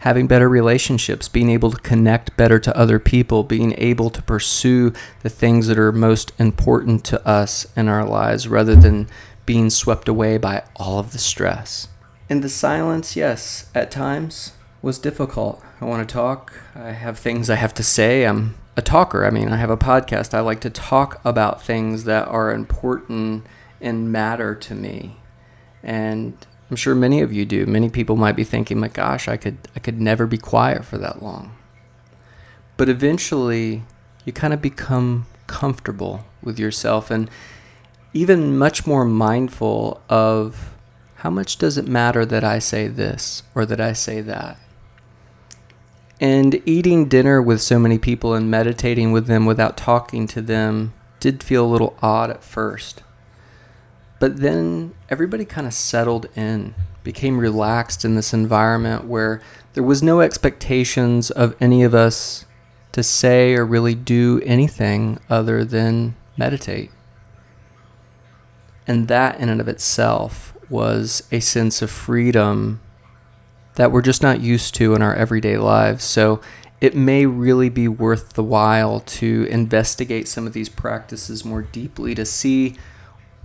having 0.04 0.26
better 0.26 0.50
relationships, 0.50 1.30
being 1.30 1.48
able 1.48 1.70
to 1.70 1.78
connect 1.78 2.36
better 2.36 2.58
to 2.58 2.76
other 2.76 2.98
people, 2.98 3.42
being 3.42 3.74
able 3.78 4.10
to 4.10 4.20
pursue 4.20 4.92
the 5.22 5.30
things 5.30 5.66
that 5.66 5.78
are 5.78 5.92
most 5.92 6.30
important 6.38 7.02
to 7.02 7.26
us 7.26 7.66
in 7.74 7.88
our 7.88 8.04
lives 8.04 8.46
rather 8.46 8.76
than 8.76 9.08
being 9.46 9.70
swept 9.70 10.06
away 10.06 10.36
by 10.36 10.62
all 10.76 10.98
of 10.98 11.12
the 11.12 11.18
stress. 11.18 11.88
And 12.28 12.44
the 12.44 12.50
silence, 12.50 13.16
yes, 13.16 13.70
at 13.74 13.90
times 13.90 14.52
was 14.82 14.98
difficult. 14.98 15.62
I 15.80 15.86
want 15.86 16.06
to 16.06 16.12
talk. 16.12 16.52
I 16.74 16.90
have 16.90 17.18
things 17.18 17.48
I 17.48 17.54
have 17.54 17.72
to 17.72 17.82
say. 17.82 18.24
I'm 18.24 18.56
a 18.76 18.82
talker. 18.82 19.24
I 19.24 19.30
mean, 19.30 19.48
I 19.48 19.56
have 19.56 19.70
a 19.70 19.76
podcast. 19.78 20.34
I 20.34 20.40
like 20.40 20.60
to 20.60 20.70
talk 20.70 21.18
about 21.24 21.62
things 21.62 22.04
that 22.04 22.28
are 22.28 22.52
important 22.52 23.46
and 23.80 24.12
matter 24.12 24.54
to 24.54 24.74
me. 24.74 25.16
And 25.82 26.36
I'm 26.70 26.76
sure 26.76 26.94
many 26.94 27.20
of 27.20 27.32
you 27.32 27.44
do. 27.44 27.66
Many 27.66 27.88
people 27.88 28.16
might 28.16 28.36
be 28.36 28.44
thinking, 28.44 28.80
"My 28.80 28.88
gosh, 28.88 29.28
I 29.28 29.36
could 29.36 29.58
I 29.76 29.80
could 29.80 30.00
never 30.00 30.26
be 30.26 30.38
quiet 30.38 30.84
for 30.84 30.98
that 30.98 31.22
long." 31.22 31.52
But 32.76 32.88
eventually, 32.88 33.84
you 34.24 34.32
kind 34.32 34.54
of 34.54 34.62
become 34.62 35.26
comfortable 35.46 36.24
with 36.42 36.58
yourself 36.58 37.10
and 37.10 37.30
even 38.12 38.56
much 38.56 38.86
more 38.86 39.04
mindful 39.04 40.00
of 40.08 40.74
how 41.16 41.30
much 41.30 41.58
does 41.58 41.76
it 41.76 41.88
matter 41.88 42.24
that 42.24 42.44
I 42.44 42.58
say 42.58 42.88
this 42.88 43.42
or 43.54 43.66
that 43.66 43.80
I 43.80 43.92
say 43.92 44.20
that. 44.20 44.58
And 46.20 46.62
eating 46.64 47.06
dinner 47.06 47.42
with 47.42 47.60
so 47.60 47.78
many 47.78 47.98
people 47.98 48.34
and 48.34 48.50
meditating 48.50 49.12
with 49.12 49.26
them 49.26 49.46
without 49.46 49.76
talking 49.76 50.26
to 50.28 50.40
them 50.40 50.92
did 51.20 51.42
feel 51.42 51.64
a 51.64 51.72
little 51.72 51.96
odd 52.00 52.30
at 52.30 52.44
first. 52.44 53.02
But 54.24 54.38
then 54.38 54.94
everybody 55.10 55.44
kind 55.44 55.66
of 55.66 55.74
settled 55.74 56.30
in, 56.34 56.74
became 57.02 57.36
relaxed 57.36 58.06
in 58.06 58.14
this 58.14 58.32
environment 58.32 59.04
where 59.04 59.42
there 59.74 59.82
was 59.82 60.02
no 60.02 60.22
expectations 60.22 61.30
of 61.30 61.54
any 61.60 61.82
of 61.82 61.94
us 61.94 62.46
to 62.92 63.02
say 63.02 63.52
or 63.52 63.66
really 63.66 63.94
do 63.94 64.40
anything 64.46 65.20
other 65.28 65.62
than 65.62 66.16
meditate. 66.38 66.90
And 68.86 69.08
that, 69.08 69.38
in 69.40 69.50
and 69.50 69.60
of 69.60 69.68
itself, 69.68 70.56
was 70.70 71.24
a 71.30 71.40
sense 71.40 71.82
of 71.82 71.90
freedom 71.90 72.80
that 73.74 73.92
we're 73.92 74.00
just 74.00 74.22
not 74.22 74.40
used 74.40 74.74
to 74.76 74.94
in 74.94 75.02
our 75.02 75.14
everyday 75.14 75.58
lives. 75.58 76.02
So 76.02 76.40
it 76.80 76.96
may 76.96 77.26
really 77.26 77.68
be 77.68 77.88
worth 77.88 78.32
the 78.32 78.42
while 78.42 79.00
to 79.00 79.46
investigate 79.50 80.28
some 80.28 80.46
of 80.46 80.54
these 80.54 80.70
practices 80.70 81.44
more 81.44 81.60
deeply 81.60 82.14
to 82.14 82.24
see 82.24 82.78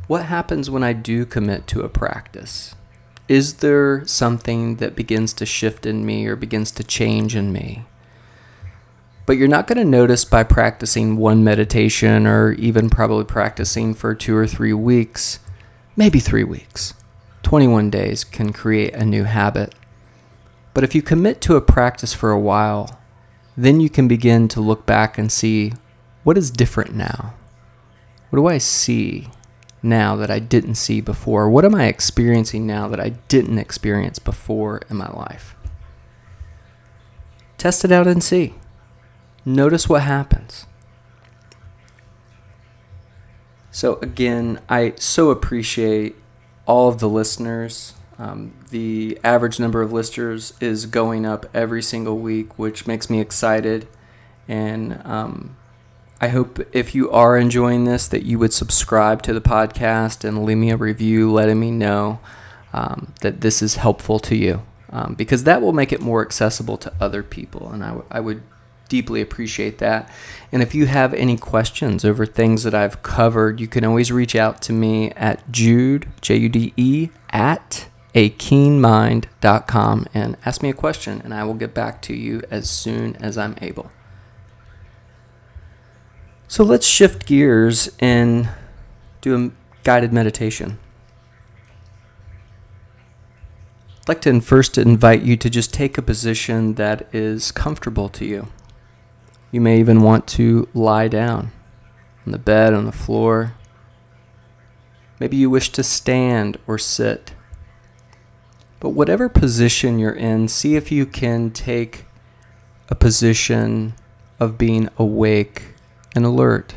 what 0.09 0.25
happens 0.25 0.71
when 0.71 0.81
I 0.81 0.93
do 0.93 1.23
commit 1.23 1.67
to 1.67 1.81
a 1.81 1.87
practice? 1.87 2.73
Is 3.27 3.57
there 3.57 4.03
something 4.07 4.77
that 4.77 4.95
begins 4.95 5.33
to 5.33 5.45
shift 5.45 5.85
in 5.85 6.03
me 6.03 6.25
or 6.25 6.35
begins 6.35 6.71
to 6.71 6.83
change 6.83 7.35
in 7.35 7.53
me? 7.53 7.85
But 9.27 9.37
you're 9.37 9.47
not 9.47 9.67
going 9.67 9.77
to 9.77 9.85
notice 9.85 10.25
by 10.25 10.43
practicing 10.45 11.17
one 11.17 11.43
meditation 11.43 12.25
or 12.25 12.53
even 12.53 12.89
probably 12.89 13.23
practicing 13.23 13.93
for 13.93 14.15
two 14.15 14.35
or 14.35 14.47
three 14.47 14.73
weeks, 14.73 15.37
maybe 15.95 16.19
three 16.19 16.43
weeks. 16.43 16.95
21 17.43 17.91
days 17.91 18.23
can 18.23 18.51
create 18.51 18.95
a 18.95 19.05
new 19.05 19.25
habit. 19.25 19.75
But 20.73 20.83
if 20.83 20.95
you 20.95 21.03
commit 21.03 21.39
to 21.41 21.55
a 21.55 21.61
practice 21.61 22.15
for 22.15 22.31
a 22.31 22.39
while, 22.39 22.99
then 23.55 23.79
you 23.79 23.91
can 23.91 24.07
begin 24.07 24.47
to 24.47 24.59
look 24.59 24.87
back 24.87 25.19
and 25.19 25.31
see 25.31 25.73
what 26.23 26.35
is 26.35 26.49
different 26.49 26.95
now? 26.95 27.35
What 28.31 28.39
do 28.39 28.47
I 28.47 28.57
see? 28.57 29.27
Now 29.81 30.15
that 30.15 30.29
I 30.29 30.39
didn't 30.39 30.75
see 30.75 31.01
before? 31.01 31.49
What 31.49 31.65
am 31.65 31.75
I 31.75 31.85
experiencing 31.85 32.67
now 32.67 32.87
that 32.87 32.99
I 32.99 33.09
didn't 33.27 33.59
experience 33.59 34.19
before 34.19 34.81
in 34.89 34.97
my 34.97 35.09
life? 35.09 35.55
Test 37.57 37.83
it 37.83 37.91
out 37.91 38.07
and 38.07 38.23
see. 38.23 38.55
Notice 39.45 39.89
what 39.89 40.03
happens. 40.03 40.65
So, 43.71 43.99
again, 44.01 44.59
I 44.67 44.93
so 44.97 45.29
appreciate 45.29 46.15
all 46.65 46.89
of 46.89 46.99
the 46.99 47.09
listeners. 47.09 47.93
Um, 48.17 48.53
the 48.69 49.17
average 49.23 49.59
number 49.59 49.81
of 49.81 49.93
listeners 49.93 50.53
is 50.59 50.85
going 50.85 51.25
up 51.25 51.45
every 51.53 51.81
single 51.81 52.17
week, 52.17 52.57
which 52.57 52.85
makes 52.87 53.09
me 53.09 53.21
excited. 53.21 53.87
And 54.47 55.01
um, 55.05 55.55
I 56.21 56.27
hope 56.29 56.59
if 56.73 56.93
you 56.93 57.09
are 57.11 57.37
enjoying 57.37 57.85
this 57.85 58.07
that 58.07 58.23
you 58.23 58.39
would 58.39 58.51
subscribe 58.51 59.21
to 59.23 59.33
the 59.33 59.41
podcast 59.41 60.27
and 60.27 60.43
leave 60.43 60.57
me 60.57 60.69
a 60.69 60.77
review 60.77 61.31
letting 61.31 61.59
me 61.59 61.71
know 61.71 62.19
um, 62.73 63.13
that 63.21 63.41
this 63.41 63.61
is 63.61 63.75
helpful 63.75 64.19
to 64.19 64.35
you 64.35 64.63
um, 64.89 65.13
because 65.13 65.45
that 65.45 65.61
will 65.61 65.71
make 65.71 65.93
it 65.93 66.01
more 66.01 66.21
accessible 66.21 66.77
to 66.77 66.93
other 66.99 67.23
people 67.23 67.71
and 67.71 67.83
I, 67.83 67.87
w- 67.87 68.05
I 68.11 68.19
would 68.19 68.43
deeply 68.89 69.21
appreciate 69.21 69.77
that 69.77 70.11
and 70.51 70.61
if 70.61 70.75
you 70.75 70.87
have 70.87 71.13
any 71.13 71.37
questions 71.37 72.03
over 72.03 72.25
things 72.25 72.63
that 72.63 72.75
I've 72.75 73.01
covered 73.01 73.61
you 73.61 73.67
can 73.67 73.85
always 73.85 74.11
reach 74.11 74.35
out 74.35 74.61
to 74.63 74.73
me 74.73 75.11
at 75.11 75.49
Jude 75.51 76.09
J-U-D-E 76.21 77.09
at 77.29 77.87
a 78.13 78.31
keenmind.com 78.31 80.07
and 80.13 80.35
ask 80.45 80.61
me 80.61 80.69
a 80.69 80.73
question 80.73 81.21
and 81.23 81.33
I 81.33 81.45
will 81.45 81.53
get 81.53 81.73
back 81.73 82.01
to 82.03 82.13
you 82.13 82.41
as 82.51 82.69
soon 82.69 83.15
as 83.17 83.37
I'm 83.37 83.55
able. 83.61 83.91
So 86.49 86.63
let's 86.63 86.87
shift 86.87 87.27
gears 87.27 87.91
and 87.99 88.49
do 89.21 89.35
a 89.35 89.51
guided 89.83 90.11
meditation. 90.11 90.79
I'd 93.99 94.07
like 94.07 94.21
to 94.21 94.41
first 94.41 94.75
invite 94.79 95.21
you 95.21 95.37
to 95.37 95.47
just 95.47 95.71
take 95.71 95.99
a 95.99 96.01
position 96.01 96.73
that 96.73 97.07
is 97.13 97.51
comfortable 97.51 98.09
to 98.09 98.25
you. 98.25 98.47
You 99.51 99.61
may 99.61 99.79
even 99.79 100.01
want 100.01 100.25
to 100.29 100.67
lie 100.73 101.07
down 101.07 101.51
on 102.25 102.31
the 102.31 102.39
bed, 102.39 102.73
on 102.73 102.85
the 102.85 102.91
floor. 102.91 103.53
Maybe 105.19 105.37
you 105.37 105.51
wish 105.51 105.71
to 105.73 105.83
stand 105.83 106.57
or 106.65 106.79
sit. 106.79 107.35
But 108.79 108.89
whatever 108.89 109.29
position 109.29 109.99
you're 109.99 110.11
in, 110.11 110.47
see 110.47 110.75
if 110.75 110.91
you 110.91 111.05
can 111.05 111.51
take 111.51 112.05
a 112.89 112.95
position 112.95 113.93
of 114.39 114.57
being 114.57 114.89
awake 114.97 115.75
and 116.15 116.25
alert. 116.25 116.75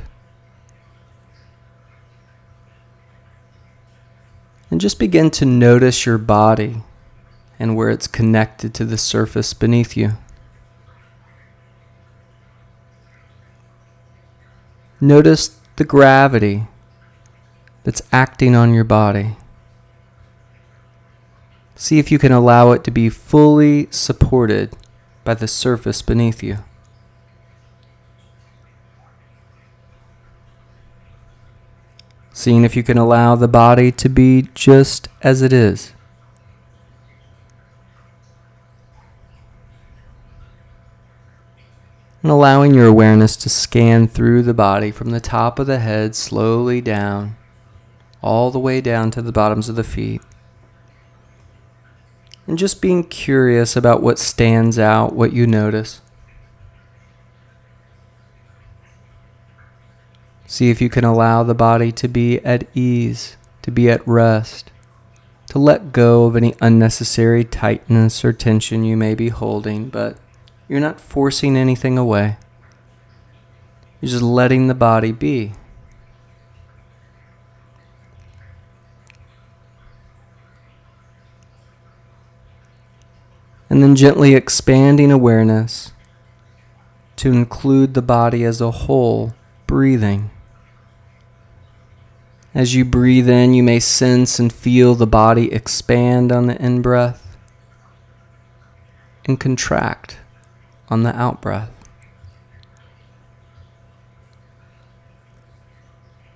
And 4.71 4.81
just 4.81 4.99
begin 4.99 5.31
to 5.33 5.45
notice 5.45 6.07
your 6.07 6.19
body 6.19 6.83
and 7.59 7.77
where 7.77 7.91
it's 7.91 8.07
connected 8.07 8.75
to 8.75 8.85
the 8.85 8.99
surface 8.99 9.53
beneath 9.53 9.97
you. 9.97 10.13
Notice 15.01 15.59
the 15.77 15.85
gravity 15.85 16.67
that's 17.85 18.03
acting 18.13 18.55
on 18.55 18.73
your 18.73 18.85
body. 18.85 19.37
See 21.75 21.99
if 21.99 22.13
you 22.13 22.19
can 22.19 22.33
allow 22.33 22.71
it 22.71 22.85
to 22.85 22.91
be 22.91 23.09
fully 23.09 23.89
supported 23.91 24.77
by 25.25 25.35
the 25.35 25.49
surface 25.49 26.03
beneath 26.03 26.43
you. 26.43 26.59
Seeing 32.33 32.65
if 32.65 32.75
you 32.77 32.83
can 32.83 32.99
allow 32.99 33.35
the 33.35 33.49
body 33.49 33.91
to 33.93 34.09
be 34.09 34.49
just 34.55 35.09
as 35.23 35.43
it 35.43 35.53
is. 35.53 35.93
And 42.23 42.31
allowing 42.31 42.75
your 42.75 42.87
awareness 42.87 43.37
to 43.37 43.49
scan 43.49 44.07
through 44.07 44.43
the 44.43 44.55
body 44.55 44.91
from 44.91 45.11
the 45.11 45.21
top 45.21 45.59
of 45.59 45.67
the 45.67 45.81
head 45.81 46.15
slowly 46.15 46.81
down, 46.81 47.37
all 48.23 48.51
the 48.51 48.61
way 48.61 48.81
down 48.81 49.11
to 49.13 49.23
the 49.23 49.33
bottoms 49.33 49.69
of 49.69 49.75
the 49.75 49.83
feet. 49.83 50.23
And 52.47 52.59
just 52.59 52.83
being 52.83 53.05
curious 53.05 53.77
about 53.77 54.03
what 54.03 54.19
stands 54.19 54.79
out, 54.79 55.15
what 55.15 55.33
you 55.33 55.47
notice. 55.47 56.02
See 60.53 60.69
if 60.69 60.83
you 60.83 60.91
can 60.91 61.03
allow 61.03 61.43
the 61.43 61.55
body 61.55 61.91
to 61.93 62.07
be 62.07 62.39
at 62.41 62.69
ease, 62.77 63.39
to 63.63 63.71
be 63.71 63.89
at 63.89 64.07
rest, 64.07 64.71
to 65.47 65.59
let 65.59 65.93
go 65.93 66.27
of 66.27 66.37
any 66.37 66.55
unnecessary 66.61 67.43
tightness 67.43 68.23
or 68.23 68.35
tension 68.35 68.85
you 68.85 68.95
may 68.95 69.15
be 69.15 69.31
holding, 69.31 69.89
but 69.89 70.19
you're 70.69 70.79
not 70.79 71.01
forcing 71.01 71.57
anything 71.57 71.97
away. 71.97 72.37
You're 74.03 74.11
just 74.11 74.23
letting 74.23 74.67
the 74.67 74.75
body 74.75 75.11
be. 75.11 75.55
And 83.71 83.83
then 83.83 83.97
gently 83.97 84.35
expanding 84.35 85.11
awareness 85.11 85.93
to 87.17 87.33
include 87.33 87.95
the 87.95 88.03
body 88.03 88.45
as 88.45 88.61
a 88.61 88.71
whole, 88.71 89.33
breathing. 89.67 90.29
As 92.55 92.75
you 92.75 92.85
breathe 92.85 93.29
in, 93.29 93.55
you 93.55 93.63
may 93.63 93.81
sense 93.81 94.39
and 94.39 94.53
feel 94.53 94.95
the 94.95 95.07
body 95.07 95.51
expand 95.53 96.31
on 96.31 96.49
the 96.49 96.63
in 96.63 96.83
breath 96.83 97.37
and 99.25 99.41
contract 99.41 100.19
on 100.89 101.03
the 101.03 101.17
out 101.17 101.41
breath. 101.41 101.71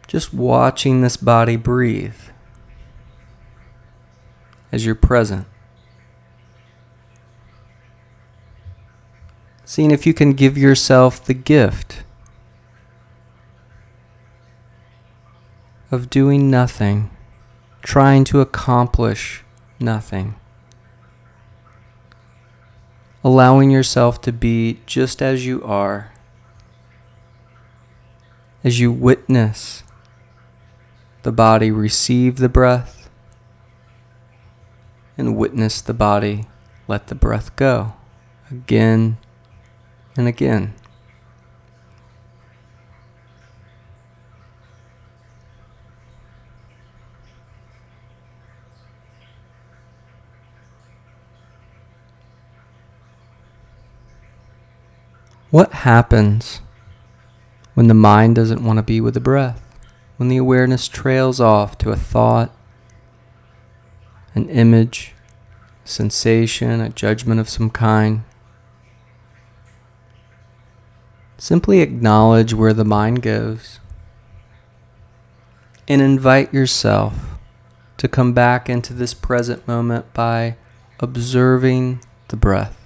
Just 0.07 0.33
watching 0.33 1.03
this 1.03 1.19
body 1.19 1.57
breathe 1.57 2.15
as 4.73 4.87
you're 4.87 4.95
present. 4.95 5.47
Seeing 9.67 9.91
if 9.91 10.07
you 10.07 10.15
can 10.15 10.33
give 10.33 10.57
yourself 10.57 11.23
the 11.23 11.35
gift 11.35 12.05
of 15.97 16.11
doing 16.11 16.51
nothing, 16.51 17.11
trying 17.83 18.23
to 18.25 18.43
accomplish 18.43 19.43
nothing. 19.81 20.37
Allowing 23.25 23.71
yourself 23.71 24.21
to 24.21 24.33
be 24.33 24.81
just 24.85 25.23
as 25.23 25.47
you 25.47 25.65
are, 25.65 26.13
as 28.63 28.79
you 28.79 28.93
witness 28.93 29.83
the 31.23 31.33
body 31.33 31.73
receive 31.73 32.37
the 32.37 32.49
breath 32.49 33.09
and 35.19 35.37
witness 35.37 35.81
the 35.81 35.95
body 35.95 36.45
let 36.87 37.09
the 37.09 37.15
breath 37.17 37.57
go 37.57 37.95
again 38.51 39.17
and 40.17 40.29
again. 40.29 40.75
What 55.51 55.73
happens 55.73 56.61
when 57.75 57.87
the 57.87 57.95
mind 57.95 58.35
doesn't 58.35 58.65
want 58.65 58.79
to 58.79 58.83
be 58.83 59.01
with 59.01 59.15
the 59.15 59.21
breath? 59.21 59.63
When 60.17 60.29
the 60.29 60.39
awareness 60.39 60.89
trails 60.89 61.41
off 61.41 61.79
to 61.79 61.91
a 61.91 61.97
thought, 61.97 62.51
an 64.35 64.49
image, 64.49 65.15
sensation, 65.85 66.81
a 66.81 66.89
judgment 66.89 67.39
of 67.39 67.49
some 67.49 67.71
kind? 67.71 68.25
Simply 71.39 71.81
acknowledge 71.81 72.53
where 72.53 72.73
the 72.73 72.85
mind 72.85 73.23
goes 73.23 73.79
and 75.87 76.03
invite 76.03 76.53
yourself 76.53 77.39
to 77.99 78.09
come 78.09 78.33
back 78.33 78.69
into 78.69 78.93
this 78.93 79.15
present 79.15 79.67
moment 79.69 80.13
by 80.13 80.57
observing 80.99 82.03
the 82.29 82.37
breath. 82.37 82.86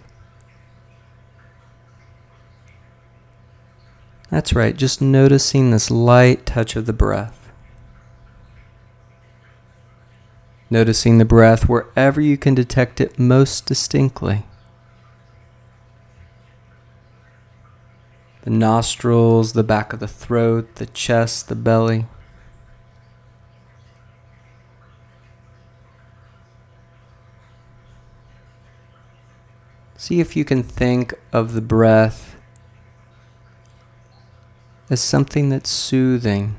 That's 4.31 4.53
right, 4.53 4.77
just 4.77 5.03
noticing 5.03 5.71
this 5.71 5.91
light 5.91 6.47
touch 6.47 6.77
of 6.77 6.87
the 6.87 6.93
breath. 6.93 7.51
Noticing 10.71 11.19
the 11.19 11.25
breath 11.25 11.69
wherever 11.69 12.21
you 12.21 12.37
can 12.37 12.55
detect 12.55 13.01
it 13.01 13.19
most 13.19 13.67
distinctly. 13.67 14.45
The 18.43 18.51
nostrils, 18.51 19.53
the 19.53 19.65
back 19.65 19.93
of 19.93 19.99
the 19.99 20.09
throat, 20.09 20.77
the 20.77 20.87
chest, 20.87 21.49
the 21.49 21.57
belly. 21.57 22.07
See 29.97 30.21
if 30.21 30.37
you 30.37 30.45
can 30.45 30.63
think 30.63 31.15
of 31.33 31.53
the 31.53 31.61
breath 31.61 32.40
as 34.91 35.01
something 35.01 35.49
that's 35.49 35.71
soothing, 35.71 36.57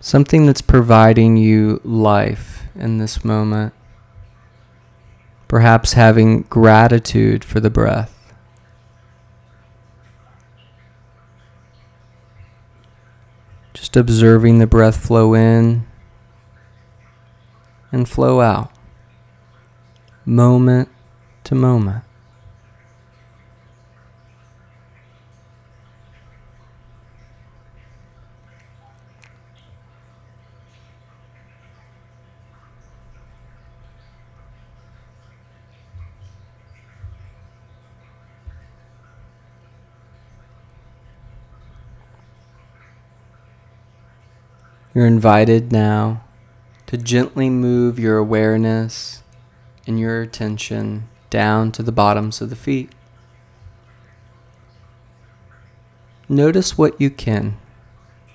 something 0.00 0.46
that's 0.46 0.62
providing 0.62 1.36
you 1.36 1.82
life 1.84 2.62
in 2.74 2.96
this 2.96 3.22
moment. 3.24 3.74
Perhaps 5.48 5.92
having 5.92 6.42
gratitude 6.42 7.44
for 7.44 7.60
the 7.60 7.68
breath. 7.68 8.32
Just 13.74 13.94
observing 13.94 14.58
the 14.58 14.66
breath 14.66 15.06
flow 15.06 15.34
in 15.34 15.86
and 17.92 18.08
flow 18.08 18.40
out, 18.40 18.72
moment 20.24 20.88
to 21.44 21.54
moment. 21.54 22.02
You're 44.94 45.06
invited 45.06 45.72
now 45.72 46.22
to 46.86 46.96
gently 46.96 47.50
move 47.50 47.98
your 47.98 48.16
awareness 48.16 49.24
and 49.88 49.98
your 49.98 50.22
attention 50.22 51.08
down 51.30 51.72
to 51.72 51.82
the 51.82 51.90
bottoms 51.90 52.40
of 52.40 52.48
the 52.48 52.54
feet. 52.54 52.92
Notice 56.28 56.78
what 56.78 57.00
you 57.00 57.10
can. 57.10 57.56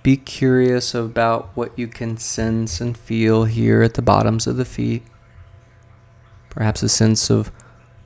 Be 0.04 0.17
curious 0.17 0.93
about 0.93 1.50
what 1.54 1.80
you 1.80 1.88
can 1.88 2.17
sense 2.17 2.82
and 2.82 2.98
feel 2.98 3.45
here 3.45 3.82
at 3.82 3.93
the 3.93 4.02
bottoms 4.02 4.45
of 4.45 4.58
the 4.58 4.65
feet. 4.65 5.04
Perhaps 6.50 6.84
a 6.84 6.89
sense 6.89 7.30
of 7.30 7.54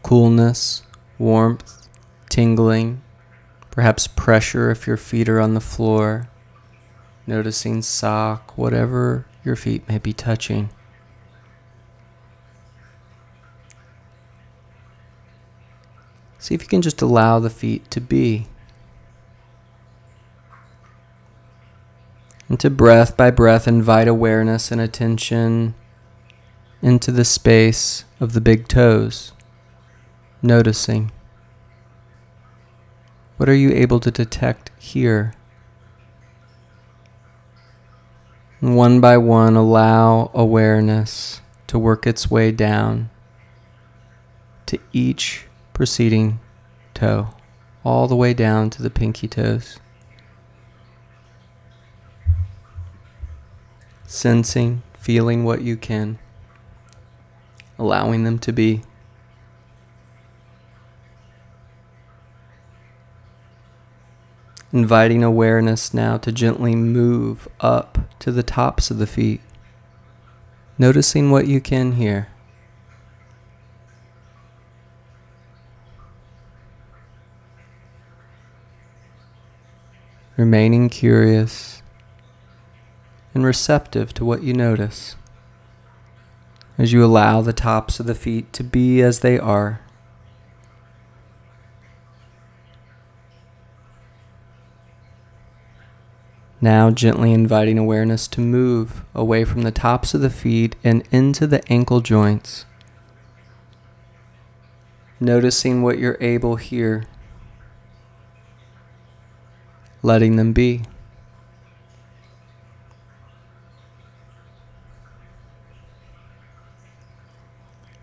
coolness, 0.03 0.83
warmth, 1.17 1.87
tingling, 2.29 3.01
perhaps 3.71 4.05
pressure 4.05 4.69
if 4.69 4.85
your 4.85 4.97
feet 4.97 5.27
are 5.27 5.41
on 5.41 5.55
the 5.55 5.59
floor 5.59 6.29
noticing 7.25 7.81
sock, 7.81 8.57
whatever 8.57 9.25
your 9.43 9.55
feet 9.55 9.87
may 9.87 9.97
be 9.97 10.13
touching. 10.13 10.69
See 16.39 16.53
if 16.53 16.61
you 16.61 16.67
can 16.67 16.81
just 16.81 17.01
allow 17.01 17.39
the 17.39 17.49
feet 17.49 17.89
to 17.91 18.01
be. 18.01 18.47
Into 22.49 22.69
breath 22.69 23.15
by 23.15 23.31
breath, 23.31 23.67
invite 23.67 24.07
awareness 24.07 24.69
and 24.69 24.81
attention 24.81 25.73
into 26.81 27.11
the 27.11 27.23
space 27.23 28.03
of 28.19 28.33
the 28.33 28.41
big 28.41 28.67
toes, 28.67 29.31
noticing. 30.41 31.13
What 33.37 33.47
are 33.47 33.55
you 33.55 33.71
able 33.71 34.01
to 34.01 34.11
detect 34.11 34.69
here? 34.77 35.33
One 38.63 39.01
by 39.01 39.17
one, 39.17 39.57
allow 39.57 40.31
awareness 40.33 41.41
to 41.67 41.77
work 41.77 42.07
its 42.07 42.31
way 42.31 42.49
down 42.53 43.09
to 44.67 44.79
each 44.93 45.47
preceding 45.73 46.39
toe, 46.93 47.35
all 47.83 48.07
the 48.07 48.15
way 48.15 48.33
down 48.33 48.69
to 48.69 48.81
the 48.81 48.89
pinky 48.89 49.27
toes. 49.27 49.81
Sensing, 54.07 54.81
feeling 54.97 55.43
what 55.43 55.61
you 55.61 55.75
can, 55.75 56.17
allowing 57.77 58.23
them 58.23 58.39
to 58.39 58.53
be. 58.53 58.83
Inviting 64.73 65.23
awareness 65.23 65.93
now 65.93 66.17
to 66.17 66.31
gently 66.31 66.75
move 66.75 67.47
up 67.59 67.99
to 68.17 68.31
the 68.31 68.41
tops 68.41 68.89
of 68.89 68.97
the 68.97 69.05
feet, 69.05 69.39
noticing 70.79 71.29
what 71.29 71.45
you 71.45 71.61
can 71.61 71.91
hear. 71.91 72.29
Remaining 80.35 80.89
curious 80.89 81.83
and 83.35 83.45
receptive 83.45 84.11
to 84.15 84.25
what 84.25 84.41
you 84.41 84.55
notice. 84.55 85.15
as 86.79 86.91
you 86.91 87.05
allow 87.05 87.41
the 87.41 87.53
tops 87.53 87.99
of 87.99 88.07
the 88.07 88.15
feet 88.15 88.51
to 88.53 88.63
be 88.63 89.01
as 89.03 89.19
they 89.19 89.37
are. 89.37 89.82
Now, 96.63 96.91
gently 96.91 97.33
inviting 97.33 97.77
awareness 97.77 98.25
to 98.29 98.39
move 98.39 99.03
away 99.13 99.43
from 99.43 99.63
the 99.63 99.71
tops 99.71 100.13
of 100.13 100.21
the 100.21 100.29
feet 100.29 100.77
and 100.81 101.03
into 101.11 101.45
the 101.45 101.61
ankle 101.69 101.99
joints. 101.99 102.65
Noticing 105.19 105.81
what 105.81 105.99
you're 105.99 106.17
able 106.21 106.55
here, 106.55 107.03
letting 110.01 110.37
them 110.37 110.53
be. 110.53 110.83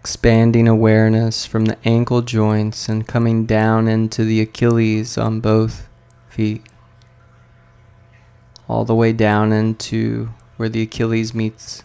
Expanding 0.01 0.69
awareness 0.69 1.47
from 1.47 1.65
the 1.65 1.79
ankle 1.89 2.21
joints 2.21 2.91
and 2.91 3.09
coming 3.09 3.47
down 3.47 3.89
into 3.89 4.23
the 4.23 4.43
Achilles 4.43 5.17
on 5.17 5.41
both 5.41 5.89
feet 6.29 6.63
all 8.71 8.85
the 8.85 8.95
way 8.95 9.13
down 9.13 9.51
into 9.51 10.29
where 10.57 10.69
the 10.69 10.83
Achilles 10.83 11.35
meets 11.35 11.83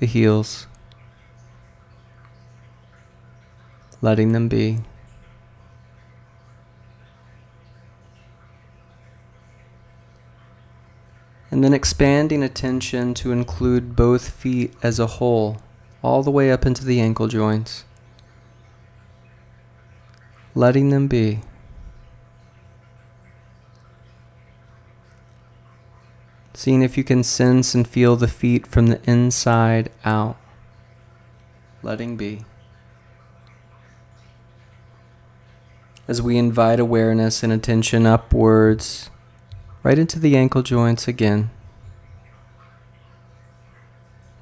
the 0.00 0.06
heels, 0.06 0.66
letting 4.00 4.32
them 4.32 4.48
be. 4.48 4.80
And 11.52 11.62
then 11.62 11.72
expanding 11.72 12.42
attention 12.42 13.14
to 13.14 13.30
include 13.30 13.94
both 13.94 14.28
feet 14.28 14.74
as 14.82 14.98
a 14.98 15.06
whole, 15.06 15.58
all 16.02 16.24
the 16.24 16.32
way 16.32 16.50
up 16.50 16.66
into 16.66 16.84
the 16.84 17.00
ankle 17.00 17.28
joints, 17.28 17.84
letting 20.56 20.88
them 20.88 21.06
be. 21.06 21.42
Seeing 26.62 26.82
if 26.82 26.96
you 26.96 27.02
can 27.02 27.24
sense 27.24 27.74
and 27.74 27.88
feel 27.88 28.14
the 28.14 28.28
feet 28.28 28.68
from 28.68 28.86
the 28.86 29.00
inside 29.02 29.90
out. 30.04 30.36
Letting 31.82 32.16
be. 32.16 32.44
As 36.06 36.22
we 36.22 36.38
invite 36.38 36.78
awareness 36.78 37.42
and 37.42 37.52
attention 37.52 38.06
upwards, 38.06 39.10
right 39.82 39.98
into 39.98 40.20
the 40.20 40.36
ankle 40.36 40.62
joints 40.62 41.08
again. 41.08 41.50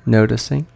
Noticing. 0.04 0.66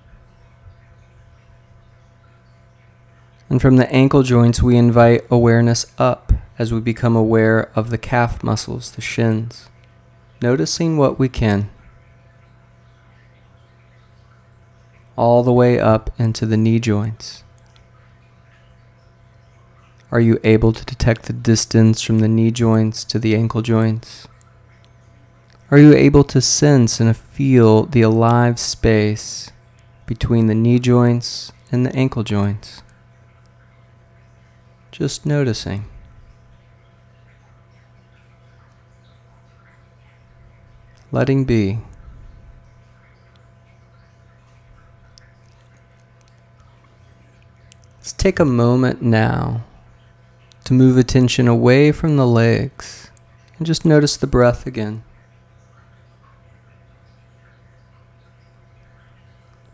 And 3.51 3.61
from 3.61 3.77
the 3.77 3.93
ankle 3.93 4.23
joints, 4.23 4.63
we 4.63 4.79
invite 4.79 5.27
awareness 5.31 5.85
up 5.99 6.33
as 6.59 6.73
we 6.73 6.81
become 6.81 7.15
aware 7.15 7.71
of 7.77 7.91
the 7.91 7.99
calf 7.99 8.43
muscles, 8.43 8.93
the 8.93 9.03
shins 9.03 9.69
noticing 10.45 10.99
what 10.99 11.19
we 11.19 11.27
can, 11.27 11.71
all 15.17 15.43
the 15.43 15.51
way 15.51 15.81
up 15.81 16.11
into 16.19 16.45
the 16.45 16.59
knee 16.59 16.79
joints. 16.79 17.45
Are 20.13 20.21
you 20.21 20.39
able 20.45 20.75
to 20.75 20.85
detect 20.85 21.23
the 21.23 21.33
distance 21.33 22.03
from 22.03 22.19
the 22.19 22.29
knee 22.29 22.51
joints 22.51 23.05
to 23.05 23.19
the 23.19 23.35
ankle 23.35 23.63
joints? 23.63 24.29
Are 25.71 25.79
you 25.79 25.95
able 25.95 26.25
to 26.25 26.43
sense 26.43 27.01
and 27.01 27.17
feel 27.17 27.87
the 27.87 28.03
alive 28.03 28.59
space 28.59 29.51
between 30.05 30.47
the 30.47 30.55
knee 30.55 30.79
joints 30.79 31.53
and 31.73 31.87
the 31.87 31.97
ankle 31.97 32.23
joints? 32.23 32.83
Just 34.93 35.25
noticing. 35.25 35.87
Letting 41.15 41.45
be. 41.45 41.79
Let's 47.99 48.13
take 48.13 48.41
a 48.41 48.45
moment 48.45 49.01
now 49.01 49.63
to 50.65 50.73
move 50.73 50.99
attention 50.99 51.47
away 51.47 51.93
from 51.93 52.17
the 52.17 52.27
legs 52.27 53.13
and 53.59 53.67
just 53.67 53.85
notice 53.85 54.17
the 54.17 54.27
breath 54.27 54.67
again. 54.67 55.05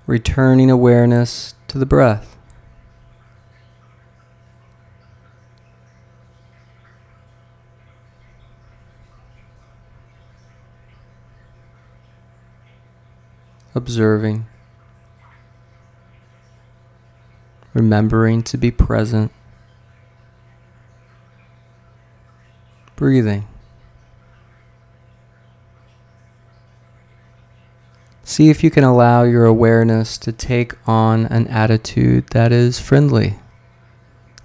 Returning 0.07 0.71
awareness 0.71 1.55
to 1.69 1.79
the 1.79 1.87
breath. 1.87 2.37
Observing, 13.81 14.47
remembering 17.73 18.43
to 18.43 18.59
be 18.59 18.71
present, 18.71 19.33
breathing. 22.95 23.47
See 28.23 28.51
if 28.51 28.63
you 28.63 28.71
can 28.71 28.85
allow 28.85 29.23
your 29.23 29.47
awareness 29.47 30.19
to 30.19 30.31
take 30.31 30.75
on 30.87 31.25
an 31.27 31.47
attitude 31.49 32.27
that 32.29 32.53
is 32.53 32.79
friendly, 32.79 33.39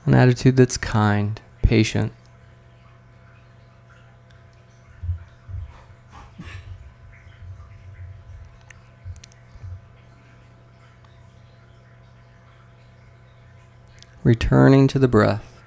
an 0.06 0.14
attitude 0.14 0.56
that's 0.56 0.78
kind, 0.78 1.42
patient. 1.62 2.14
Returning 14.26 14.88
to 14.88 14.98
the 14.98 15.08
breath. 15.08 15.62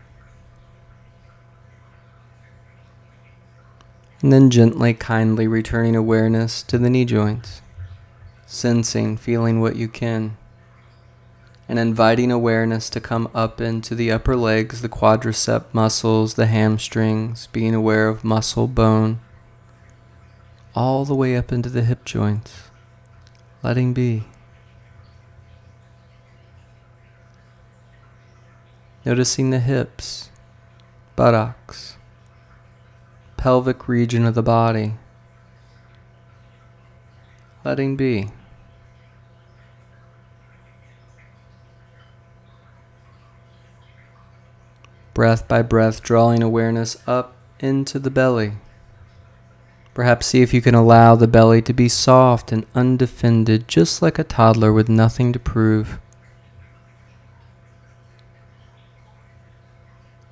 And 4.21 4.33
then 4.33 4.51
gently, 4.51 4.95
kindly 4.95 5.47
returning 5.47 5.95
awareness 5.95 6.65
to 6.65 6.77
the 6.77 6.91
knee 6.91 7.05
joints, 7.05 7.63
sensing, 8.47 9.17
feeling 9.17 9.61
what 9.61 9.77
you 9.77 9.87
can, 9.87 10.37
and 11.69 11.79
inviting 11.79 12.33
awareness 12.33 12.91
to 12.91 13.01
come 13.01 13.31
up 13.33 13.61
into 13.61 13.95
the 13.95 14.11
upper 14.11 14.35
legs, 14.35 14.83
the 14.83 14.89
quadricep 14.89 15.67
muscles, 15.73 16.35
the 16.35 16.47
hamstrings, 16.47 17.47
being 17.53 17.77
aware 17.77 18.09
of 18.09 18.25
muscle, 18.25 18.67
bone, 18.67 19.21
all 20.75 21.05
the 21.05 21.15
way 21.15 21.37
up 21.37 21.53
into 21.53 21.69
the 21.69 21.83
hip 21.83 22.05
joints, 22.05 22.71
letting 23.63 23.95
be. 23.95 24.25
Noticing 29.09 29.49
the 29.49 29.59
hips, 29.59 30.29
buttocks, 31.17 31.97
pelvic 33.39 33.89
region 33.89 34.27
of 34.27 34.35
the 34.35 34.43
body, 34.43 34.97
letting 37.65 37.97
be. 37.97 38.29
Breath 45.15 45.49
by 45.49 45.63
breath, 45.63 46.03
drawing 46.03 46.43
awareness 46.43 46.99
up 47.07 47.35
into 47.61 47.99
the 47.99 48.11
belly. 48.11 48.53
Perhaps 49.95 50.27
see 50.27 50.43
if 50.43 50.53
you 50.53 50.61
can 50.61 50.75
allow 50.75 51.15
the 51.15 51.27
belly 51.27 51.63
to 51.63 51.73
be 51.73 51.89
soft 51.89 52.53
and 52.53 52.67
undefended, 52.75 53.69
just 53.69 54.03
like 54.03 54.19
a 54.19 54.23
toddler 54.23 54.71
with 54.71 54.91
nothing 54.91 55.33
to 55.33 55.39
prove. 55.39 55.99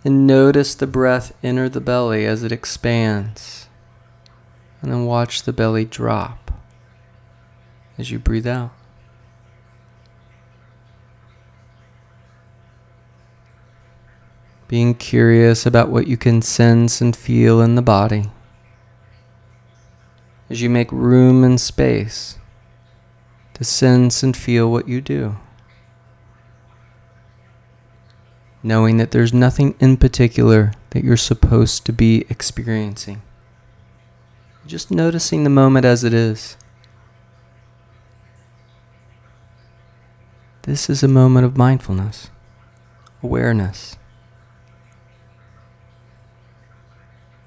And 0.06 0.24
notice 0.24 0.76
the 0.76 0.86
breath 0.86 1.36
enter 1.42 1.68
the 1.68 1.80
belly 1.80 2.26
as 2.26 2.44
it 2.44 2.52
expands. 2.52 3.66
And 4.80 4.92
then 4.92 5.04
watch 5.04 5.42
the 5.42 5.52
belly 5.52 5.84
drop 5.84 6.52
as 7.98 8.12
you 8.12 8.20
breathe 8.20 8.46
out. 8.46 8.70
Being 14.68 14.94
curious 14.94 15.66
about 15.66 15.88
what 15.88 16.06
you 16.06 16.16
can 16.16 16.40
sense 16.40 17.00
and 17.00 17.16
feel 17.16 17.60
in 17.60 17.74
the 17.74 17.82
body 17.82 18.30
as 20.48 20.62
you 20.62 20.70
make 20.70 20.92
room 20.92 21.42
and 21.42 21.60
space 21.60 22.38
to 23.54 23.64
sense 23.64 24.22
and 24.22 24.36
feel 24.36 24.70
what 24.70 24.86
you 24.86 25.00
do. 25.00 25.36
Knowing 28.66 28.96
that 28.96 29.12
there's 29.12 29.32
nothing 29.32 29.74
in 29.80 29.96
particular 29.96 30.72
that 30.90 31.04
you're 31.04 31.16
supposed 31.16 31.86
to 31.86 31.92
be 31.92 32.26
experiencing. 32.28 33.22
Just 34.66 34.90
noticing 34.90 35.44
the 35.44 35.50
moment 35.50 35.86
as 35.86 36.02
it 36.02 36.12
is. 36.12 36.56
this 40.66 40.90
is 40.90 41.04
a 41.04 41.08
moment 41.08 41.46
of 41.46 41.56
mindfulness, 41.56 42.28
awareness. 43.22 43.96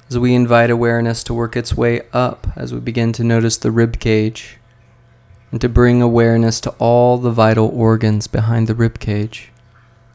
As 0.10 0.18
we 0.18 0.34
invite 0.34 0.70
awareness 0.70 1.22
to 1.26 1.34
work 1.34 1.58
its 1.58 1.76
way 1.76 2.02
up, 2.14 2.48
as 2.56 2.74
we 2.74 2.80
begin 2.80 3.12
to 3.12 3.24
notice 3.26 3.58
the 3.58 3.72
rib 3.72 4.00
cage, 4.00 4.58
and 5.52 5.60
to 5.60 5.68
bring 5.68 6.02
awareness 6.02 6.62
to 6.62 6.70
all 6.80 7.18
the 7.18 7.30
vital 7.30 7.68
organs 7.68 8.28
behind 8.28 8.68
the 8.68 8.74
rib 8.74 9.00
cage, 9.00 9.52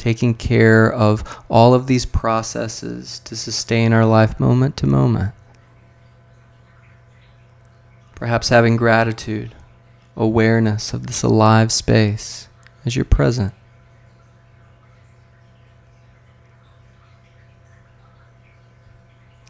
taking 0.04 0.34
care 0.34 0.92
of 0.92 1.42
all 1.48 1.72
of 1.72 1.86
these 1.86 2.04
processes 2.04 3.20
to 3.20 3.34
sustain 3.34 3.90
our 3.90 4.04
life 4.04 4.38
moment 4.38 4.76
to 4.76 4.86
moment. 4.86 5.32
Perhaps 8.14 8.50
having 8.50 8.76
gratitude, 8.76 9.54
awareness 10.14 10.92
of 10.92 11.06
this 11.06 11.22
alive 11.22 11.72
space 11.72 12.48
as 12.84 12.94
you're 12.94 13.04
present. 13.06 13.54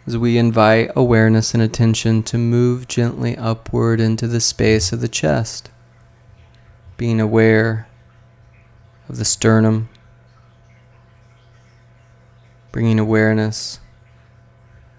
As 0.07 0.17
we 0.17 0.39
invite 0.39 0.93
awareness 0.95 1.53
and 1.53 1.65
attention 1.65 2.23
to 2.23 2.39
move 2.39 2.87
gently 2.87 3.37
upward 3.37 3.99
into 4.01 4.29
the 4.29 4.41
space 4.41 4.93
of 4.93 5.01
the 5.01 5.09
chest, 5.09 5.69
being 6.97 7.21
aware 7.21 7.89
of 9.09 9.17
the 9.17 9.25
sternum, 9.25 9.89
bringing 12.75 12.99
awareness 12.99 13.79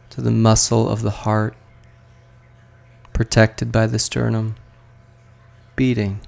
to 0.10 0.22
the 0.22 0.32
muscle 0.32 0.88
of 0.88 1.02
the 1.02 1.12
heart, 1.12 1.54
protected 3.12 3.70
by 3.70 3.86
the 3.86 4.00
sternum, 4.00 4.56
beating 5.76 6.22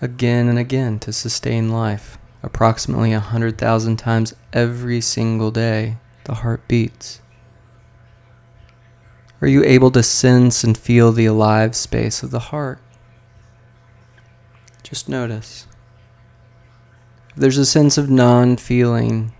again 0.00 0.46
and 0.46 0.60
again 0.60 0.96
to 1.00 1.12
sustain 1.12 1.70
life. 1.70 2.18
Approximately 2.44 3.12
a 3.12 3.18
hundred 3.18 3.58
thousand 3.58 3.96
times 3.96 4.32
every 4.52 5.00
single 5.00 5.50
day, 5.50 5.96
the 6.22 6.34
heart 6.34 6.68
beats. 6.68 7.20
Are 9.40 9.48
you 9.48 9.64
able 9.64 9.90
to 9.90 10.04
sense 10.04 10.62
and 10.62 10.78
feel 10.78 11.10
the 11.10 11.26
alive 11.26 11.74
space 11.74 12.22
of 12.22 12.30
the 12.30 12.38
heart? 12.38 12.78
Just 14.84 15.08
notice. 15.08 15.66
There's 17.36 17.58
a 17.58 17.66
sense 17.66 17.96
of 17.96 18.10
non 18.10 18.56
feeling, 18.56 19.32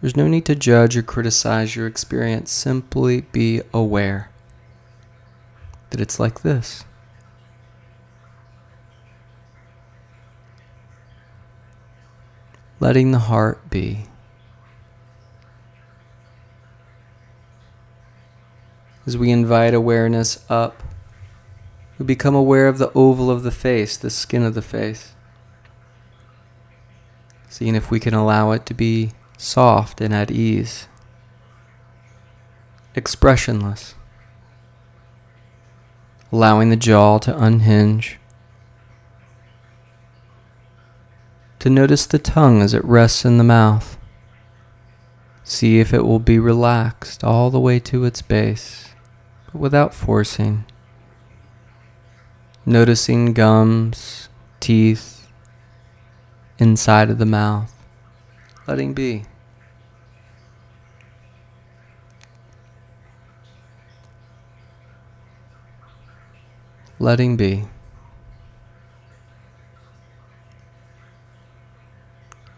there's 0.00 0.16
no 0.16 0.28
need 0.28 0.44
to 0.46 0.54
judge 0.54 0.96
or 0.96 1.02
criticize 1.02 1.74
your 1.74 1.86
experience. 1.86 2.52
Simply 2.52 3.22
be 3.22 3.62
aware 3.74 4.30
that 5.90 6.00
it's 6.00 6.20
like 6.20 6.42
this. 6.42 6.84
Letting 12.80 13.10
the 13.10 13.18
heart 13.18 13.70
be. 13.70 14.04
As 19.04 19.16
we 19.16 19.32
invite 19.32 19.74
awareness 19.74 20.44
up, 20.48 20.82
we 21.98 22.04
become 22.04 22.36
aware 22.36 22.68
of 22.68 22.78
the 22.78 22.92
oval 22.92 23.32
of 23.32 23.42
the 23.42 23.50
face, 23.50 23.96
the 23.96 24.10
skin 24.10 24.44
of 24.44 24.54
the 24.54 24.62
face. 24.62 25.14
Seeing 27.58 27.74
if 27.74 27.90
we 27.90 27.98
can 27.98 28.14
allow 28.14 28.52
it 28.52 28.64
to 28.66 28.72
be 28.74 29.10
soft 29.36 30.00
and 30.00 30.14
at 30.14 30.30
ease, 30.30 30.86
expressionless 32.94 33.96
allowing 36.30 36.70
the 36.70 36.76
jaw 36.76 37.18
to 37.18 37.36
unhinge. 37.36 38.20
To 41.58 41.68
notice 41.68 42.06
the 42.06 42.20
tongue 42.20 42.62
as 42.62 42.74
it 42.74 42.84
rests 42.84 43.24
in 43.24 43.38
the 43.38 43.44
mouth. 43.44 43.98
See 45.42 45.80
if 45.80 45.92
it 45.92 46.04
will 46.04 46.20
be 46.20 46.38
relaxed 46.38 47.24
all 47.24 47.50
the 47.50 47.58
way 47.58 47.80
to 47.80 48.04
its 48.04 48.22
base, 48.22 48.90
but 49.46 49.56
without 49.56 49.92
forcing. 49.92 50.64
Noticing 52.64 53.32
gums, 53.32 54.28
teeth, 54.60 55.17
inside 56.58 57.10
of 57.10 57.18
the 57.18 57.26
mouth, 57.26 57.72
letting 58.66 58.94
be. 58.94 59.24
letting 66.98 67.36
be. 67.36 67.64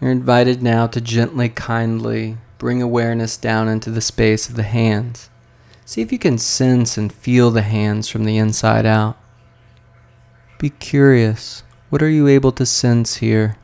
You're 0.00 0.10
invited 0.10 0.62
now 0.62 0.86
to 0.86 1.00
gently, 1.00 1.50
kindly 1.50 2.38
bring 2.58 2.80
awareness 2.80 3.36
down 3.36 3.68
into 3.68 3.90
the 3.90 4.00
space 4.00 4.48
of 4.48 4.56
the 4.56 4.62
hands. 4.62 5.28
See 5.84 6.00
if 6.00 6.12
you 6.12 6.18
can 6.18 6.38
sense 6.38 6.96
and 6.96 7.12
feel 7.12 7.50
the 7.50 7.62
hands 7.62 8.08
from 8.08 8.24
the 8.24 8.38
inside 8.38 8.86
out. 8.86 9.18
Be 10.58 10.70
curious. 10.70 11.62
What 11.90 12.02
are 12.02 12.08
you 12.08 12.28
able 12.28 12.52
to 12.52 12.64
sense 12.64 13.16
here? 13.16 13.56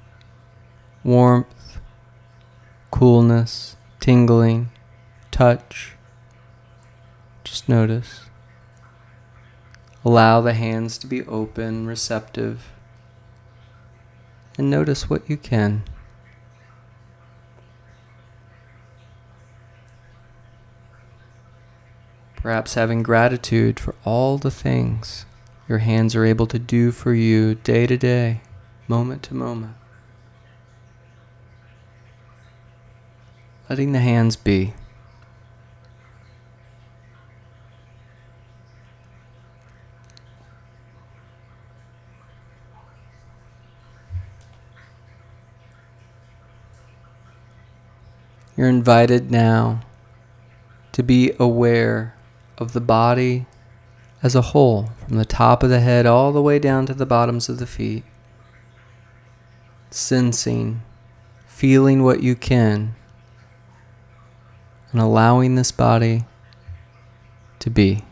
Warmth, 1.07 1.79
coolness, 2.91 3.77
tingling, 4.01 4.71
touch. 5.31 5.93
Just 7.45 7.69
notice. 7.69 8.23
Allow 10.05 10.41
the 10.41 10.53
hands 10.53 10.99
to 10.99 11.07
be 11.07 11.25
open, 11.27 11.87
receptive, 11.87 12.73
and 14.59 14.69
notice 14.69 15.09
what 15.09 15.31
you 15.31 15.37
can. 15.37 15.85
Perhaps 22.35 22.75
having 22.75 23.05
gratitude 23.05 23.79
for 23.79 23.95
all 24.05 24.39
the 24.39 24.51
things 24.51 25.25
your 25.69 25.79
hands 25.79 26.17
are 26.17 26.25
able 26.25 26.49
to 26.49 26.59
do 26.59 26.91
for 26.91 27.15
you 27.15 27.55
day 27.55 27.87
to 27.87 27.97
day, 27.97 28.41
moment 28.89 29.23
to 29.23 29.35
moment. 29.35 29.77
Letting 33.69 33.93
the 33.93 33.99
hands 33.99 34.37
be. 34.37 34.75
You're 48.57 48.69
invited 48.69 49.31
now 49.31 49.81
to 50.93 51.03
be 51.03 51.33
aware 51.39 52.15
of 52.57 52.73
the 52.73 52.81
body 52.81 53.47
as 54.23 54.35
a 54.35 54.41
whole, 54.41 54.91
from 55.07 55.17
the 55.19 55.27
top 55.27 55.63
of 55.63 55.69
the 55.69 55.81
head 55.81 56.07
all 56.07 56.33
the 56.33 56.41
way 56.41 56.59
down 56.59 56.87
to 56.87 56.95
the 56.95 57.05
bottoms 57.05 57.49
of 57.49 57.59
the 57.59 57.67
feet. 57.67 58.05
Sensing, 59.91 60.83
feeling 61.47 62.03
what 62.03 62.23
you 62.23 62.35
can, 62.35 62.95
and 64.93 65.01
allowing 65.01 65.55
this 65.55 65.73
body 65.73 66.25
to 67.59 67.71
be. 67.71 68.05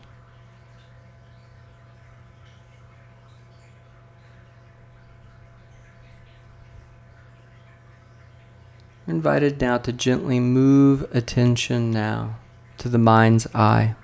Invited 9.07 9.61
now 9.61 9.77
to 9.77 9.93
gently 9.93 10.39
move 10.39 11.07
attention 11.15 11.91
now 11.91 12.37
to 12.79 12.89
the 12.89 12.97
mind's 12.97 13.47
eye. 13.53 13.95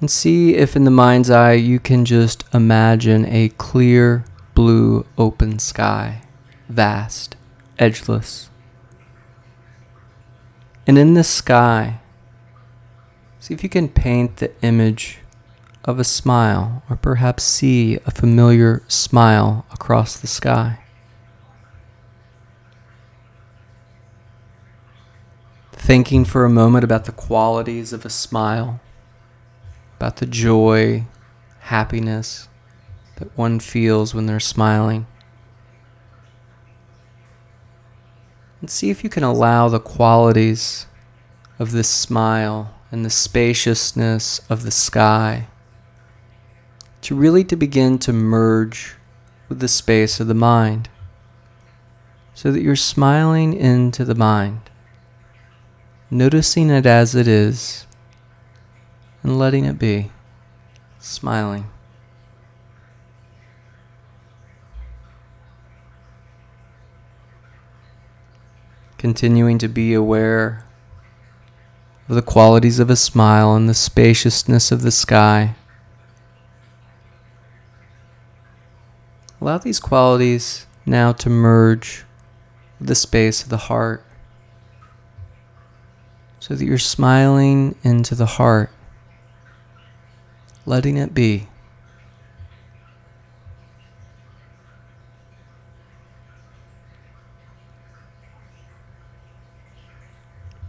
And 0.00 0.10
see 0.10 0.54
if 0.54 0.74
in 0.74 0.84
the 0.84 0.90
mind's 0.90 1.30
eye 1.30 1.52
you 1.52 1.78
can 1.78 2.04
just 2.04 2.44
imagine 2.52 3.26
a 3.26 3.50
clear 3.50 4.24
blue 4.54 5.06
open 5.18 5.58
sky, 5.58 6.22
vast, 6.68 7.36
edgeless. 7.78 8.48
And 10.86 10.98
in 10.98 11.14
the 11.14 11.24
sky, 11.24 12.00
see 13.40 13.54
if 13.54 13.62
you 13.62 13.68
can 13.68 13.88
paint 13.88 14.36
the 14.36 14.52
image 14.62 15.18
of 15.84 15.98
a 15.98 16.04
smile, 16.04 16.82
or 16.88 16.96
perhaps 16.96 17.42
see 17.42 17.96
a 18.06 18.10
familiar 18.10 18.82
smile 18.88 19.66
across 19.70 20.18
the 20.18 20.26
sky. 20.26 20.78
thinking 25.84 26.24
for 26.24 26.46
a 26.46 26.50
moment 26.50 26.82
about 26.82 27.04
the 27.04 27.12
qualities 27.12 27.92
of 27.92 28.06
a 28.06 28.10
smile, 28.10 28.80
about 29.96 30.16
the 30.16 30.24
joy, 30.24 31.04
happiness 31.60 32.48
that 33.16 33.36
one 33.36 33.60
feels 33.60 34.14
when 34.14 34.24
they're 34.24 34.40
smiling. 34.40 35.06
And 38.64 38.70
see 38.70 38.88
if 38.88 39.04
you 39.04 39.10
can 39.10 39.22
allow 39.22 39.68
the 39.68 39.78
qualities 39.78 40.86
of 41.58 41.72
this 41.72 41.86
smile 41.86 42.74
and 42.90 43.04
the 43.04 43.10
spaciousness 43.10 44.40
of 44.48 44.62
the 44.62 44.70
sky 44.70 45.48
to 47.02 47.14
really 47.14 47.44
to 47.44 47.56
begin 47.56 47.98
to 47.98 48.10
merge 48.10 48.94
with 49.50 49.60
the 49.60 49.68
space 49.68 50.18
of 50.18 50.28
the 50.28 50.34
mind 50.34 50.88
so 52.32 52.50
that 52.50 52.62
you're 52.62 52.74
smiling 52.74 53.52
into 53.52 54.02
the 54.02 54.14
mind, 54.14 54.70
noticing 56.10 56.70
it 56.70 56.86
as 56.86 57.14
it 57.14 57.28
is, 57.28 57.86
and 59.22 59.38
letting 59.38 59.66
it 59.66 59.78
be, 59.78 60.10
smiling. 60.98 61.66
Continuing 69.04 69.58
to 69.58 69.68
be 69.68 69.92
aware 69.92 70.64
of 72.08 72.14
the 72.14 72.22
qualities 72.22 72.78
of 72.78 72.88
a 72.88 72.96
smile 72.96 73.54
and 73.54 73.68
the 73.68 73.74
spaciousness 73.74 74.72
of 74.72 74.80
the 74.80 74.90
sky. 74.90 75.56
Allow 79.42 79.58
these 79.58 79.78
qualities 79.78 80.66
now 80.86 81.12
to 81.12 81.28
merge 81.28 82.06
with 82.78 82.88
the 82.88 82.94
space 82.94 83.42
of 83.42 83.50
the 83.50 83.68
heart 83.68 84.02
so 86.38 86.54
that 86.54 86.64
you're 86.64 86.78
smiling 86.78 87.74
into 87.82 88.14
the 88.14 88.24
heart, 88.24 88.70
letting 90.64 90.96
it 90.96 91.12
be. 91.12 91.48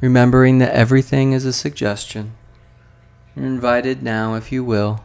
Remembering 0.02 0.60
that 0.60 0.74
everything 0.74 1.32
is 1.32 1.46
a 1.46 1.54
suggestion, 1.54 2.34
you're 3.36 3.46
invited 3.46 4.04
now, 4.04 4.36
if 4.36 4.52
you 4.52 4.64
will, 4.64 5.04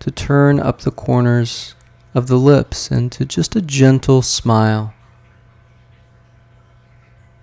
to 0.00 0.10
turn 0.10 0.58
up 0.58 0.80
the 0.80 0.90
corners 0.90 1.74
of 2.14 2.26
the 2.26 2.38
lips 2.38 2.90
into 2.90 3.24
just 3.24 3.54
a 3.54 3.60
gentle 3.60 4.22
smile. 4.22 4.94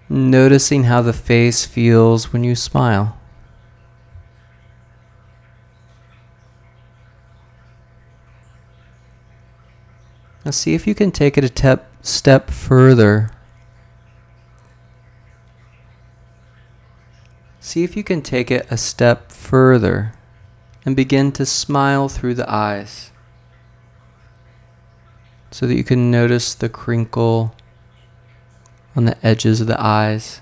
Noticing 0.10 0.84
how 0.86 1.02
the 1.02 1.14
face 1.14 1.66
feels 1.66 2.32
when 2.32 2.44
you 2.44 2.56
smile. 2.56 3.18
Now 10.46 10.52
see 10.52 10.74
if 10.74 10.88
you 10.88 10.96
can 10.96 11.12
take 11.12 11.38
it 11.38 11.44
a 11.44 11.50
tep- 11.50 11.92
step 12.02 12.50
further. 12.50 13.32
See 17.68 17.84
if 17.84 17.98
you 17.98 18.04
can 18.06 18.22
take 18.22 18.50
it 18.50 18.66
a 18.72 18.78
step 18.78 19.30
further 19.30 20.14
and 20.86 20.96
begin 20.96 21.34
to 21.34 21.46
smile 21.46 22.08
through 22.08 22.36
the 22.36 22.50
eyes 22.50 23.12
so 25.52 25.68
that 25.68 25.76
you 25.76 25.84
can 25.84 26.10
notice 26.10 26.54
the 26.54 26.70
crinkle 26.70 27.54
on 28.96 29.04
the 29.04 29.18
edges 29.22 29.60
of 29.60 29.68
the 29.68 29.76
eyes. 29.84 30.40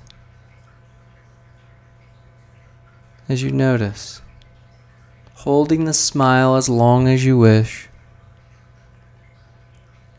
As 3.28 3.42
you 3.42 3.50
notice, 3.52 4.22
holding 5.34 5.86
the 5.86 5.94
smile 5.94 6.56
as 6.56 6.70
long 6.70 7.08
as 7.08 7.26
you 7.26 7.40
wish, 7.40 7.90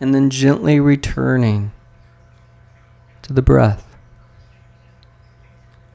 and 0.01 0.13
then 0.13 0.29
gently 0.29 0.81
returning 0.81 1.71
to 3.23 3.33
the 3.33 3.43
breath, 3.43 3.86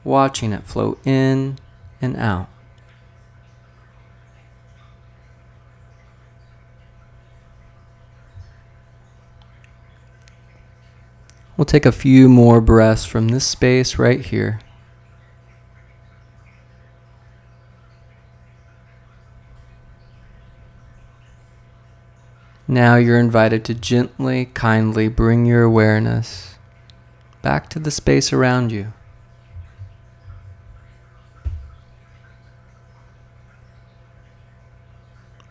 watching 0.04 0.52
it 0.52 0.64
flow 0.64 0.98
in 1.04 1.58
and 2.00 2.16
out. 2.16 2.48
We'll 11.56 11.66
take 11.66 11.86
a 11.86 11.92
few 11.92 12.28
more 12.28 12.60
breaths 12.60 13.04
from 13.04 13.28
this 13.28 13.46
space 13.46 13.98
right 13.98 14.20
here. 14.20 14.58
Now 22.66 22.96
you're 22.96 23.18
invited 23.18 23.66
to 23.66 23.74
gently, 23.74 24.46
kindly 24.46 25.08
bring 25.08 25.44
your 25.44 25.62
awareness 25.62 26.56
back 27.42 27.68
to 27.68 27.78
the 27.78 27.90
space 27.90 28.32
around 28.32 28.72
you. 28.72 28.94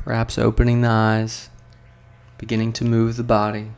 Perhaps 0.04 0.38
opening 0.38 0.82
the 0.82 0.90
eyes, 0.90 1.50
beginning 2.38 2.74
to 2.74 2.84
move 2.84 3.18
the 3.18 3.24
body 3.24 3.72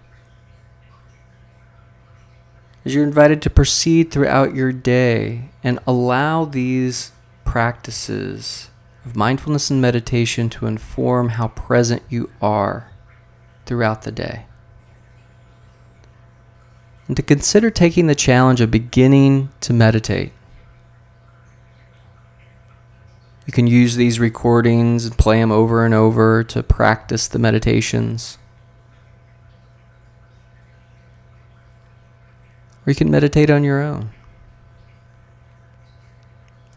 As 2.86 2.94
you're 2.94 3.06
invited 3.06 3.42
to 3.44 3.50
proceed 3.50 4.12
throughout 4.12 4.54
your 4.54 4.74
day 4.74 5.50
and 5.64 5.80
allow 5.88 6.44
these 6.44 7.14
practices 7.46 8.70
of 9.06 9.16
mindfulness 9.16 9.70
and 9.70 9.82
meditation 9.82 10.50
to 10.50 10.66
inform 10.66 11.30
how 11.30 11.48
present 11.50 12.04
you 12.10 12.30
are 12.42 12.92
throughout 13.66 14.02
the 14.02 14.12
day. 14.12 14.48
And 17.08 17.16
to 17.16 17.24
consider 17.24 17.70
taking 17.70 18.08
the 18.08 18.16
challenge 18.16 18.60
of 18.60 18.70
beginning 18.70 19.50
to 19.62 19.72
meditate. 19.72 20.34
You 23.46 23.54
can 23.54 23.68
use 23.68 23.96
these 23.96 24.20
recordings 24.20 25.06
and 25.06 25.18
play 25.18 25.40
them 25.40 25.52
over 25.52 25.86
and 25.86 25.94
over 25.94 26.44
to 26.46 26.64
practice 26.64 27.28
the 27.28 27.40
meditations. 27.40 28.38
or 32.86 32.92
you 32.92 32.96
can 32.96 33.10
meditate 33.10 33.50
on 33.50 33.64
your 33.64 33.82
own. 33.82 34.12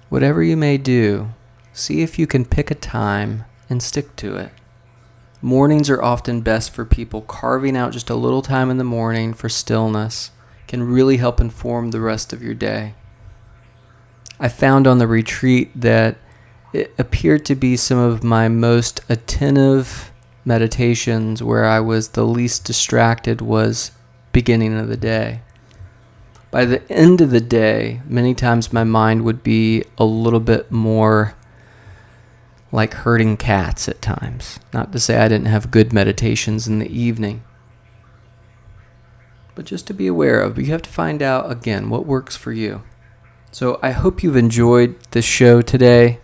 Whatever 0.09 0.43
you 0.43 0.57
may 0.57 0.79
do, 0.79 1.31
see 1.73 2.03
if 2.03 2.19
you 2.19 2.27
can 2.27 2.45
pick 2.45 2.71
a 2.71 2.77
time 2.77 3.45
and 3.69 3.83
stick 3.83 4.15
to 4.17 4.37
it. 4.37 4.53
Mornings 5.43 5.91
are 5.91 6.03
often 6.03 6.41
best 6.41 6.71
for 6.71 6.85
people. 6.85 7.23
Carving 7.23 7.77
out 7.77 7.93
just 7.93 8.09
a 8.09 8.15
little 8.15 8.43
time 8.43 8.71
in 8.71 8.79
the 8.79 8.85
morning 8.85 9.35
for 9.35 9.49
stillness 9.49 10.31
can 10.69 10.83
really 10.83 11.17
help 11.19 11.41
inform 11.41 11.91
the 11.91 12.01
rest 12.01 12.33
of 12.33 12.43
your 12.43 12.55
day. 12.55 12.95
I 14.39 14.49
found 14.49 14.87
on 14.87 14.99
the 14.99 15.07
retreat 15.07 15.71
that 15.75 16.17
appeared 16.99 17.45
to 17.47 17.55
be 17.55 17.77
some 17.77 17.99
of 17.99 18.23
my 18.23 18.49
most 18.49 19.01
attentive 19.09 20.13
meditations 20.45 21.43
where 21.43 21.65
I 21.65 21.81
was 21.81 22.11
the 22.11 22.25
least 22.25 22.65
distracted 22.65 23.41
was 23.41 23.91
beginning 24.33 24.79
of 24.79 24.89
the 24.89 24.97
day 24.97 25.41
by 26.57 26.65
the 26.65 26.91
end 26.91 27.21
of 27.21 27.31
the 27.31 27.41
day, 27.43 28.01
many 28.07 28.35
times 28.35 28.73
my 28.73 28.83
mind 28.83 29.27
would 29.27 29.43
be 29.43 29.85
a 29.99 30.07
little 30.07 30.41
bit 30.41 30.73
more 30.73 31.35
like 32.73 32.95
herding 32.95 33.37
cats 33.37 33.89
at 33.91 34.01
times. 34.01 34.59
Not 34.73 34.91
to 34.93 34.99
say 34.99 35.19
I 35.19 35.29
didn't 35.29 35.49
have 35.49 35.71
good 35.71 35.93
meditations 35.93 36.67
in 36.67 36.79
the 36.79 36.89
evening, 36.89 37.43
but 39.55 39.67
just 39.67 39.87
to 39.89 39.93
be 39.93 40.07
aware 40.07 40.41
of. 40.41 40.59
You 40.59 40.67
have 40.67 40.81
to 40.81 40.89
find 40.89 41.21
out 41.21 41.53
again 41.53 41.91
what 41.91 42.07
works 42.07 42.37
for 42.37 42.53
you. 42.53 42.83
So 43.53 43.79
I 43.83 43.91
hope 43.91 44.23
you've 44.23 44.35
enjoyed 44.35 44.97
the 45.11 45.21
show 45.21 45.61
today. 45.61 46.21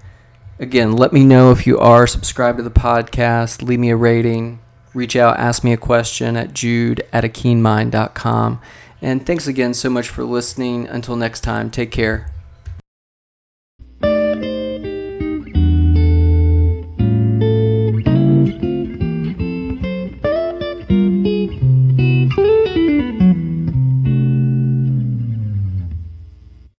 Again, 0.59 0.96
let 0.96 1.12
me 1.12 1.24
know 1.24 1.50
if 1.50 1.66
you 1.66 1.78
are. 1.78 2.07
subscribed 2.07 2.59
to 2.59 2.64
the 2.64 2.70
podcast, 2.70 3.62
leave 3.62 3.80
me 3.80 3.90
a 3.90 3.96
rating, 3.96 4.61
reach 4.94 5.16
out, 5.16 5.38
ask 5.38 5.64
me 5.64 5.72
a 5.72 5.76
question 5.76 6.36
at 6.36 6.55
jude 6.55 7.05
at 7.12 7.24
a 7.24 7.28
keenmind.com. 7.28 8.61
And 9.00 9.26
thanks 9.26 9.48
again 9.48 9.74
so 9.74 9.90
much 9.90 10.09
for 10.09 10.22
listening. 10.24 10.86
Until 10.86 11.16
next 11.16 11.40
time, 11.40 11.70
take 11.70 11.90
care. 11.90 12.32